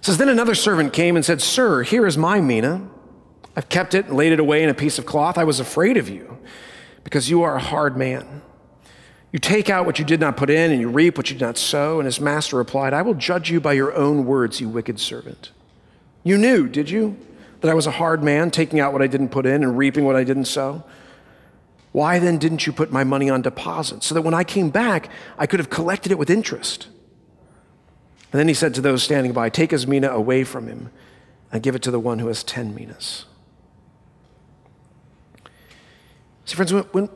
says, 0.00 0.18
Then 0.18 0.28
another 0.28 0.54
servant 0.54 0.92
came 0.92 1.16
and 1.16 1.24
said, 1.24 1.42
Sir, 1.42 1.82
here 1.82 2.06
is 2.06 2.16
my 2.16 2.40
mina. 2.40 2.88
I've 3.56 3.68
kept 3.68 3.94
it 3.94 4.06
and 4.06 4.16
laid 4.16 4.30
it 4.30 4.38
away 4.38 4.62
in 4.62 4.68
a 4.68 4.74
piece 4.74 4.96
of 4.96 5.06
cloth. 5.06 5.36
I 5.36 5.42
was 5.42 5.58
afraid 5.58 5.96
of 5.96 6.08
you 6.08 6.38
because 7.02 7.28
you 7.28 7.42
are 7.42 7.56
a 7.56 7.60
hard 7.60 7.96
man. 7.96 8.42
You 9.32 9.40
take 9.40 9.68
out 9.68 9.86
what 9.86 9.98
you 9.98 10.04
did 10.04 10.20
not 10.20 10.36
put 10.36 10.50
in, 10.50 10.70
and 10.70 10.80
you 10.80 10.88
reap 10.88 11.16
what 11.16 11.30
you 11.30 11.36
did 11.36 11.44
not 11.44 11.58
sow. 11.58 11.98
And 11.98 12.06
his 12.06 12.20
master 12.20 12.56
replied, 12.56 12.94
I 12.94 13.02
will 13.02 13.14
judge 13.14 13.50
you 13.50 13.60
by 13.60 13.72
your 13.72 13.92
own 13.92 14.24
words, 14.24 14.60
you 14.60 14.68
wicked 14.68 15.00
servant. 15.00 15.50
You 16.22 16.38
knew, 16.38 16.68
did 16.68 16.90
you? 16.90 17.16
That 17.62 17.70
I 17.70 17.74
was 17.74 17.86
a 17.86 17.92
hard 17.92 18.22
man, 18.22 18.50
taking 18.50 18.80
out 18.80 18.92
what 18.92 19.02
I 19.02 19.06
didn't 19.06 19.30
put 19.30 19.46
in 19.46 19.62
and 19.62 19.78
reaping 19.78 20.04
what 20.04 20.16
I 20.16 20.24
didn't 20.24 20.44
sow? 20.44 20.84
Why 21.92 22.18
then 22.18 22.38
didn't 22.38 22.66
you 22.66 22.72
put 22.72 22.90
my 22.90 23.04
money 23.04 23.30
on 23.30 23.42
deposit 23.42 24.02
so 24.02 24.14
that 24.14 24.22
when 24.22 24.34
I 24.34 24.44
came 24.44 24.70
back, 24.70 25.08
I 25.38 25.46
could 25.46 25.60
have 25.60 25.70
collected 25.70 26.10
it 26.10 26.18
with 26.18 26.28
interest? 26.28 26.88
And 28.32 28.38
then 28.38 28.48
he 28.48 28.54
said 28.54 28.74
to 28.74 28.80
those 28.80 29.02
standing 29.02 29.32
by, 29.32 29.48
Take 29.48 29.70
his 29.70 29.86
mina 29.86 30.08
away 30.08 30.42
from 30.42 30.66
him 30.66 30.90
and 31.52 31.62
give 31.62 31.74
it 31.74 31.82
to 31.82 31.90
the 31.90 32.00
one 32.00 32.18
who 32.18 32.28
has 32.28 32.42
10 32.42 32.74
minas. 32.74 33.26
See, 36.46 36.56
friends, 36.56 36.72
when, 36.72 37.10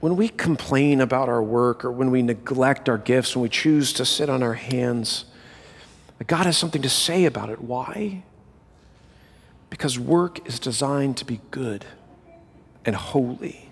when 0.00 0.16
we 0.16 0.28
complain 0.28 1.00
about 1.00 1.28
our 1.28 1.42
work 1.42 1.84
or 1.84 1.90
when 1.90 2.10
we 2.10 2.22
neglect 2.22 2.88
our 2.88 2.98
gifts, 2.98 3.34
when 3.34 3.42
we 3.42 3.48
choose 3.48 3.92
to 3.94 4.04
sit 4.04 4.28
on 4.28 4.42
our 4.42 4.54
hands, 4.54 5.24
God 6.26 6.46
has 6.46 6.56
something 6.56 6.82
to 6.82 6.88
say 6.88 7.24
about 7.24 7.50
it. 7.50 7.60
Why? 7.60 8.22
Because 9.70 9.98
work 9.98 10.46
is 10.46 10.58
designed 10.58 11.16
to 11.18 11.24
be 11.24 11.40
good 11.50 11.84
and 12.84 12.94
holy, 12.94 13.70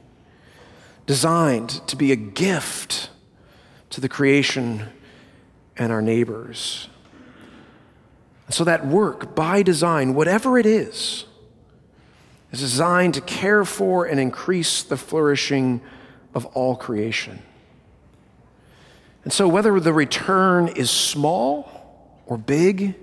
designed 1.07 1.71
to 1.87 1.97
be 1.97 2.13
a 2.13 2.17
gift 2.17 3.11
to 3.91 4.01
the 4.01 4.09
creation 4.09 4.89
and 5.77 5.93
our 5.93 6.03
neighbors. 6.03 6.89
So, 8.51 8.65
that 8.65 8.87
work 8.87 9.35
by 9.35 9.63
design, 9.63 10.15
whatever 10.15 10.59
it 10.59 10.67
is, 10.67 11.25
is 12.53 12.61
designed 12.61 13.15
to 13.15 13.21
care 13.21 13.65
for 13.65 14.05
and 14.05 14.21
increase 14.21 14.83
the 14.83 14.97
flourishing 14.97 15.81
of 16.35 16.45
all 16.47 16.77
creation. 16.77 17.41
And 19.25 19.33
so, 19.33 19.49
whether 19.49 19.81
the 19.81 19.93
return 19.93 20.69
is 20.69 20.91
small 20.91 22.23
or 22.27 22.37
big, 22.37 22.95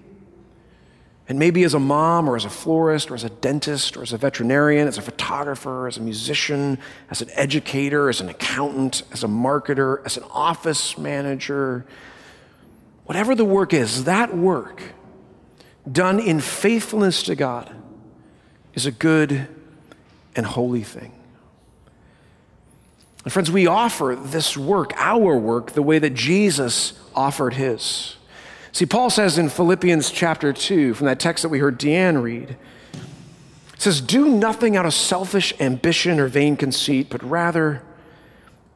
and 1.32 1.40
maybe 1.40 1.64
as 1.64 1.74
a 1.74 1.80
mom 1.80 2.28
or 2.28 2.36
as 2.36 2.44
a 2.44 2.50
florist 2.50 3.10
or 3.10 3.16
as 3.16 3.24
a 3.24 3.30
dentist 3.30 3.96
or 3.96 4.02
as 4.02 4.12
a 4.12 4.18
veterinarian, 4.18 4.86
as 4.86 4.98
a 4.98 5.02
photographer, 5.02 5.88
as 5.88 5.96
a 5.96 6.02
musician, 6.02 6.78
as 7.10 7.22
an 7.22 7.30
educator, 7.36 8.10
as 8.10 8.20
an 8.20 8.28
accountant, 8.28 9.04
as 9.14 9.24
a 9.24 9.28
marketer, 9.28 10.06
as 10.06 10.18
an 10.18 10.24
office 10.32 10.98
manager, 10.98 11.86
whatever 13.06 13.34
the 13.34 13.46
work 13.46 13.74
is, 13.74 14.04
that 14.04 14.36
work 14.36 14.84
done 15.90 16.20
in 16.20 16.42
faithfulness 16.42 17.24
to 17.24 17.34
God 17.34 17.74
is 18.74 18.86
a 18.86 18.92
good 18.92 19.48
and 20.36 20.46
holy 20.46 20.84
thing. 20.84 21.14
And 23.24 23.32
friends, 23.32 23.50
we 23.50 23.68
offer 23.68 24.20
this 24.22 24.58
work, 24.58 24.92
our 24.98 25.38
work, 25.38 25.72
the 25.72 25.82
way 25.82 25.98
that 25.98 26.14
Jesus 26.14 26.92
offered 27.16 27.54
his. 27.54 28.18
See, 28.74 28.86
Paul 28.86 29.10
says 29.10 29.38
in 29.38 29.50
Philippians 29.50 30.12
chapter 30.12 30.54
2, 30.54 30.94
from 30.94 31.08
that 31.08 31.20
text 31.20 31.42
that 31.42 31.50
we 31.50 31.60
heard 31.60 31.78
Deanne 31.78 32.22
read, 32.22 32.52
it 32.52 33.82
says, 33.82 34.00
Do 34.00 34.30
nothing 34.30 34.78
out 34.78 34.86
of 34.86 34.94
selfish 34.94 35.54
ambition 35.60 36.20
or 36.20 36.28
vain 36.28 36.56
conceit, 36.56 37.10
but 37.10 37.22
rather, 37.22 37.84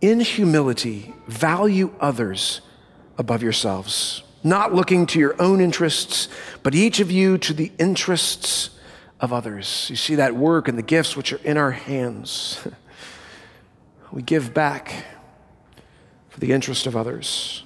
in 0.02 0.20
humility, 0.20 1.14
value 1.28 1.94
others 2.00 2.62
above 3.18 3.42
yourselves, 3.42 4.24
not 4.44 4.74
looking 4.74 5.06
to 5.08 5.20
your 5.20 5.42
own 5.42 5.62
interests, 5.62 6.28
but 6.62 6.76
each 6.76 7.00
of 7.00 7.10
you 7.10 7.38
to 7.38 7.54
the 7.54 7.72
interests 7.80 8.72
of 9.22 9.32
others. 9.32 9.88
You 9.90 9.96
see 9.96 10.16
that 10.16 10.36
work 10.36 10.68
and 10.68 10.78
the 10.78 10.84
gifts 10.84 11.16
which 11.16 11.32
are 11.32 11.42
in 11.44 11.58
our 11.58 11.72
hands. 11.72 12.68
we 14.12 14.22
give 14.22 14.54
back 14.54 15.06
for 16.30 16.40
the 16.42 16.52
interest 16.52 16.86
of 16.86 16.98
others. 16.98 17.64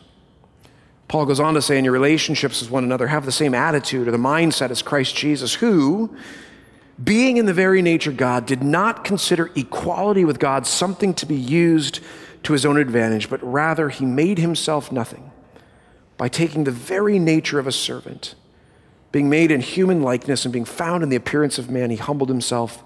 Paul 1.09 1.25
goes 1.25 1.39
on 1.39 1.55
to 1.55 1.61
say, 1.61 1.77
in 1.77 1.83
your 1.83 1.93
relationships 1.93 2.61
with 2.61 2.69
one 2.69 2.83
another, 2.83 3.07
have 3.07 3.25
the 3.25 3.31
same 3.31 3.55
attitude 3.55 4.07
or 4.07 4.11
the 4.11 4.17
mindset 4.17 4.69
as 4.69 4.83
Christ 4.83 5.15
Jesus, 5.15 5.55
who, 5.55 6.15
being 7.03 7.37
in 7.37 7.47
the 7.47 7.53
very 7.53 7.81
nature 7.81 8.11
God, 8.11 8.45
did 8.45 8.61
not 8.63 9.03
consider 9.03 9.49
equality 9.55 10.23
with 10.23 10.37
God 10.37 10.67
something 10.67 11.15
to 11.15 11.25
be 11.25 11.35
used 11.35 11.99
to 12.43 12.53
his 12.53 12.63
own 12.63 12.77
advantage, 12.77 13.27
but 13.27 13.43
rather 13.43 13.89
he 13.89 14.05
made 14.05 14.37
himself 14.37 14.91
nothing 14.91 15.31
by 16.15 16.29
taking 16.29 16.65
the 16.65 16.71
very 16.71 17.17
nature 17.17 17.57
of 17.57 17.65
a 17.65 17.71
servant. 17.71 18.35
Being 19.11 19.29
made 19.29 19.49
in 19.49 19.61
human 19.61 20.03
likeness 20.03 20.45
and 20.45 20.53
being 20.53 20.65
found 20.65 21.01
in 21.01 21.09
the 21.09 21.15
appearance 21.15 21.57
of 21.57 21.71
man, 21.71 21.89
he 21.89 21.95
humbled 21.95 22.29
himself 22.29 22.83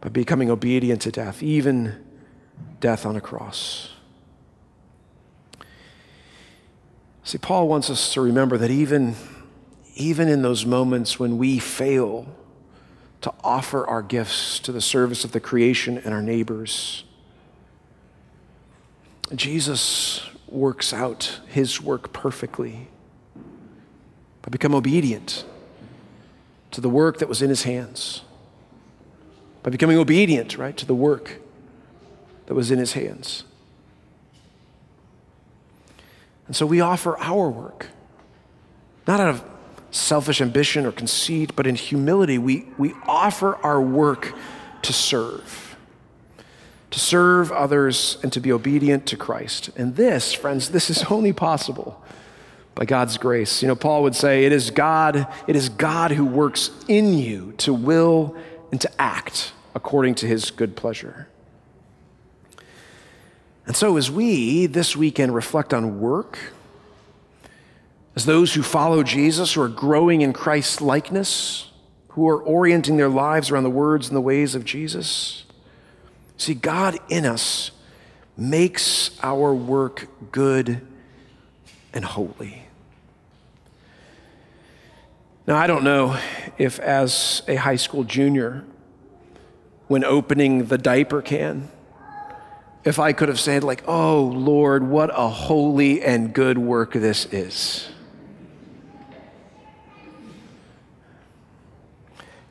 by 0.00 0.10
becoming 0.10 0.48
obedient 0.48 1.02
to 1.02 1.10
death, 1.10 1.42
even 1.42 2.04
death 2.78 3.04
on 3.04 3.16
a 3.16 3.20
cross. 3.20 3.91
See, 7.24 7.38
Paul 7.38 7.68
wants 7.68 7.88
us 7.88 8.12
to 8.14 8.20
remember 8.20 8.58
that 8.58 8.70
even, 8.70 9.14
even 9.94 10.28
in 10.28 10.42
those 10.42 10.66
moments 10.66 11.18
when 11.18 11.38
we 11.38 11.58
fail 11.58 12.26
to 13.20 13.32
offer 13.44 13.86
our 13.86 14.02
gifts 14.02 14.58
to 14.60 14.72
the 14.72 14.80
service 14.80 15.24
of 15.24 15.32
the 15.32 15.40
creation 15.40 15.98
and 15.98 16.12
our 16.12 16.22
neighbors, 16.22 17.04
Jesus 19.34 20.28
works 20.48 20.92
out 20.92 21.40
his 21.46 21.80
work 21.80 22.12
perfectly. 22.12 22.88
But 24.42 24.50
become 24.50 24.74
obedient 24.74 25.44
to 26.72 26.80
the 26.80 26.88
work 26.88 27.18
that 27.18 27.28
was 27.28 27.40
in 27.40 27.48
his 27.48 27.62
hands. 27.62 28.22
By 29.62 29.70
becoming 29.70 29.96
obedient, 29.96 30.58
right, 30.58 30.76
to 30.76 30.84
the 30.84 30.94
work 30.94 31.40
that 32.46 32.54
was 32.54 32.72
in 32.72 32.80
his 32.80 32.94
hands. 32.94 33.44
And 36.46 36.56
so 36.56 36.66
we 36.66 36.80
offer 36.80 37.18
our 37.18 37.48
work, 37.48 37.88
not 39.06 39.20
out 39.20 39.28
of 39.28 39.44
selfish 39.90 40.40
ambition 40.40 40.86
or 40.86 40.92
conceit, 40.92 41.54
but 41.54 41.66
in 41.66 41.74
humility, 41.74 42.38
we, 42.38 42.66
we 42.78 42.94
offer 43.06 43.56
our 43.56 43.80
work 43.80 44.34
to 44.82 44.92
serve, 44.92 45.76
to 46.90 46.98
serve 46.98 47.52
others 47.52 48.18
and 48.22 48.32
to 48.32 48.40
be 48.40 48.50
obedient 48.50 49.06
to 49.06 49.16
Christ. 49.16 49.70
And 49.76 49.96
this, 49.96 50.32
friends, 50.32 50.70
this 50.70 50.90
is 50.90 51.04
only 51.04 51.32
possible 51.32 52.02
by 52.74 52.86
God's 52.86 53.18
grace. 53.18 53.62
You 53.62 53.68
know, 53.68 53.76
Paul 53.76 54.02
would 54.02 54.16
say, 54.16 54.44
it 54.44 54.52
is 54.52 54.70
God, 54.70 55.26
it 55.46 55.54
is 55.54 55.68
God 55.68 56.12
who 56.12 56.24
works 56.24 56.70
in 56.88 57.14
you 57.14 57.52
to 57.58 57.72
will 57.74 58.34
and 58.70 58.80
to 58.80 58.90
act 59.00 59.52
according 59.74 60.14
to 60.16 60.26
his 60.26 60.50
good 60.50 60.74
pleasure. 60.74 61.28
And 63.66 63.76
so, 63.76 63.96
as 63.96 64.10
we 64.10 64.66
this 64.66 64.96
weekend 64.96 65.34
reflect 65.34 65.72
on 65.72 66.00
work, 66.00 66.38
as 68.14 68.26
those 68.26 68.54
who 68.54 68.62
follow 68.62 69.02
Jesus, 69.02 69.54
who 69.54 69.62
are 69.62 69.68
growing 69.68 70.20
in 70.20 70.32
Christ's 70.32 70.80
likeness, 70.80 71.70
who 72.08 72.28
are 72.28 72.42
orienting 72.42 72.96
their 72.96 73.08
lives 73.08 73.50
around 73.50 73.62
the 73.62 73.70
words 73.70 74.08
and 74.08 74.16
the 74.16 74.20
ways 74.20 74.54
of 74.54 74.64
Jesus, 74.64 75.44
see, 76.36 76.54
God 76.54 76.98
in 77.08 77.24
us 77.24 77.70
makes 78.36 79.18
our 79.22 79.54
work 79.54 80.08
good 80.32 80.86
and 81.92 82.04
holy. 82.04 82.62
Now, 85.46 85.56
I 85.56 85.66
don't 85.66 85.84
know 85.84 86.18
if, 86.58 86.78
as 86.78 87.42
a 87.48 87.56
high 87.56 87.76
school 87.76 88.04
junior, 88.04 88.64
when 89.88 90.04
opening 90.04 90.66
the 90.66 90.78
diaper 90.78 91.20
can, 91.20 91.68
if 92.84 92.98
I 92.98 93.12
could 93.12 93.28
have 93.28 93.38
said, 93.38 93.62
like, 93.62 93.84
oh, 93.86 94.24
Lord, 94.24 94.82
what 94.82 95.10
a 95.12 95.28
holy 95.28 96.02
and 96.02 96.32
good 96.34 96.58
work 96.58 96.92
this 96.92 97.26
is. 97.26 97.88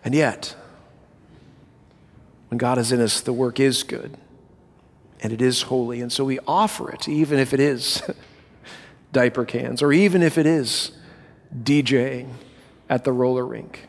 And 0.04 0.16
yet, 0.16 0.56
when 2.50 2.58
God 2.58 2.78
is 2.78 2.92
in 2.92 3.02
us, 3.02 3.22
the 3.22 3.34
work 3.34 3.60
is 3.60 3.84
good 3.84 4.18
and 5.22 5.32
it 5.32 5.42
is 5.42 5.64
holy. 5.64 6.02
And 6.02 6.12
so 6.12 6.26
we 6.26 6.40
offer 6.48 6.90
it, 6.90 7.08
even 7.08 7.40
if 7.40 7.54
it 7.54 7.60
is 7.60 8.02
diaper 9.12 9.46
cans 9.46 9.82
or 9.82 9.94
even 9.94 10.24
if 10.24 10.38
it 10.38 10.46
is 10.46 10.92
DJing 11.56 12.30
at 12.90 13.04
the 13.04 13.12
roller 13.12 13.46
rink. 13.46 13.88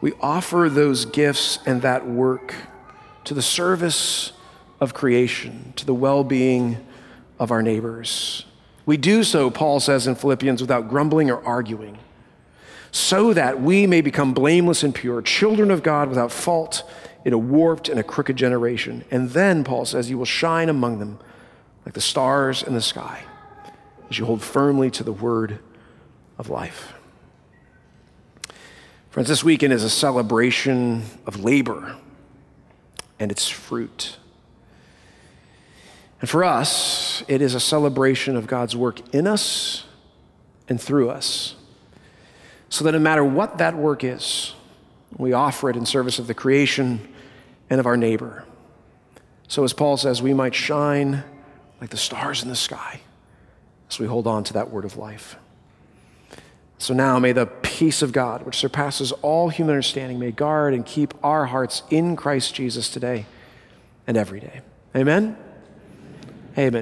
We 0.00 0.12
offer 0.20 0.68
those 0.70 1.04
gifts 1.06 1.58
and 1.66 1.82
that 1.82 2.06
work 2.06 2.54
to 3.24 3.34
the 3.34 3.42
service 3.42 4.32
of 4.80 4.94
creation, 4.94 5.72
to 5.76 5.86
the 5.86 5.94
well 5.94 6.24
being 6.24 6.76
of 7.38 7.50
our 7.50 7.62
neighbors. 7.62 8.44
We 8.84 8.96
do 8.96 9.24
so, 9.24 9.50
Paul 9.50 9.80
says 9.80 10.06
in 10.06 10.14
Philippians, 10.14 10.60
without 10.60 10.88
grumbling 10.88 11.30
or 11.30 11.44
arguing, 11.44 11.98
so 12.92 13.32
that 13.32 13.60
we 13.60 13.86
may 13.86 14.00
become 14.00 14.32
blameless 14.32 14.82
and 14.82 14.94
pure, 14.94 15.22
children 15.22 15.70
of 15.70 15.82
God 15.82 16.08
without 16.08 16.30
fault 16.30 16.88
in 17.24 17.32
a 17.32 17.38
warped 17.38 17.88
and 17.88 17.98
a 17.98 18.04
crooked 18.04 18.36
generation. 18.36 19.04
And 19.10 19.30
then, 19.30 19.64
Paul 19.64 19.84
says, 19.84 20.08
you 20.08 20.16
will 20.16 20.24
shine 20.24 20.68
among 20.68 21.00
them 21.00 21.18
like 21.84 21.94
the 21.94 22.00
stars 22.00 22.62
in 22.62 22.74
the 22.74 22.80
sky 22.80 23.24
as 24.08 24.18
you 24.18 24.24
hold 24.24 24.42
firmly 24.42 24.90
to 24.92 25.02
the 25.02 25.12
word 25.12 25.58
of 26.38 26.48
life. 26.48 26.92
Friends, 29.10 29.28
this 29.28 29.42
weekend 29.42 29.72
is 29.72 29.82
a 29.82 29.90
celebration 29.90 31.02
of 31.26 31.42
labor 31.42 31.96
and 33.18 33.32
its 33.32 33.48
fruit. 33.48 34.18
And 36.20 36.30
for 36.30 36.44
us, 36.44 37.22
it 37.28 37.42
is 37.42 37.54
a 37.54 37.60
celebration 37.60 38.36
of 38.36 38.46
God's 38.46 38.74
work 38.74 39.14
in 39.14 39.26
us 39.26 39.84
and 40.68 40.80
through 40.80 41.10
us. 41.10 41.54
So 42.68 42.84
that 42.84 42.92
no 42.92 42.98
matter 42.98 43.24
what 43.24 43.58
that 43.58 43.76
work 43.76 44.02
is, 44.02 44.54
we 45.16 45.32
offer 45.32 45.70
it 45.70 45.76
in 45.76 45.86
service 45.86 46.18
of 46.18 46.26
the 46.26 46.34
creation 46.34 47.06
and 47.70 47.80
of 47.80 47.86
our 47.86 47.96
neighbor. 47.96 48.44
So, 49.48 49.62
as 49.62 49.72
Paul 49.72 49.96
says, 49.96 50.20
we 50.20 50.34
might 50.34 50.54
shine 50.54 51.22
like 51.80 51.90
the 51.90 51.96
stars 51.96 52.42
in 52.42 52.48
the 52.48 52.56
sky 52.56 53.00
as 53.88 53.98
we 53.98 54.06
hold 54.06 54.26
on 54.26 54.44
to 54.44 54.54
that 54.54 54.70
word 54.70 54.84
of 54.84 54.96
life. 54.96 55.36
So 56.78 56.92
now 56.92 57.18
may 57.18 57.32
the 57.32 57.46
peace 57.46 58.02
of 58.02 58.12
God, 58.12 58.44
which 58.44 58.56
surpasses 58.56 59.12
all 59.12 59.48
human 59.48 59.72
understanding, 59.72 60.18
may 60.18 60.30
guard 60.30 60.74
and 60.74 60.84
keep 60.84 61.14
our 61.24 61.46
hearts 61.46 61.82
in 61.90 62.16
Christ 62.16 62.54
Jesus 62.54 62.90
today 62.90 63.26
and 64.06 64.16
every 64.16 64.40
day. 64.40 64.60
Amen. 64.94 65.36
Amen. 66.58 66.72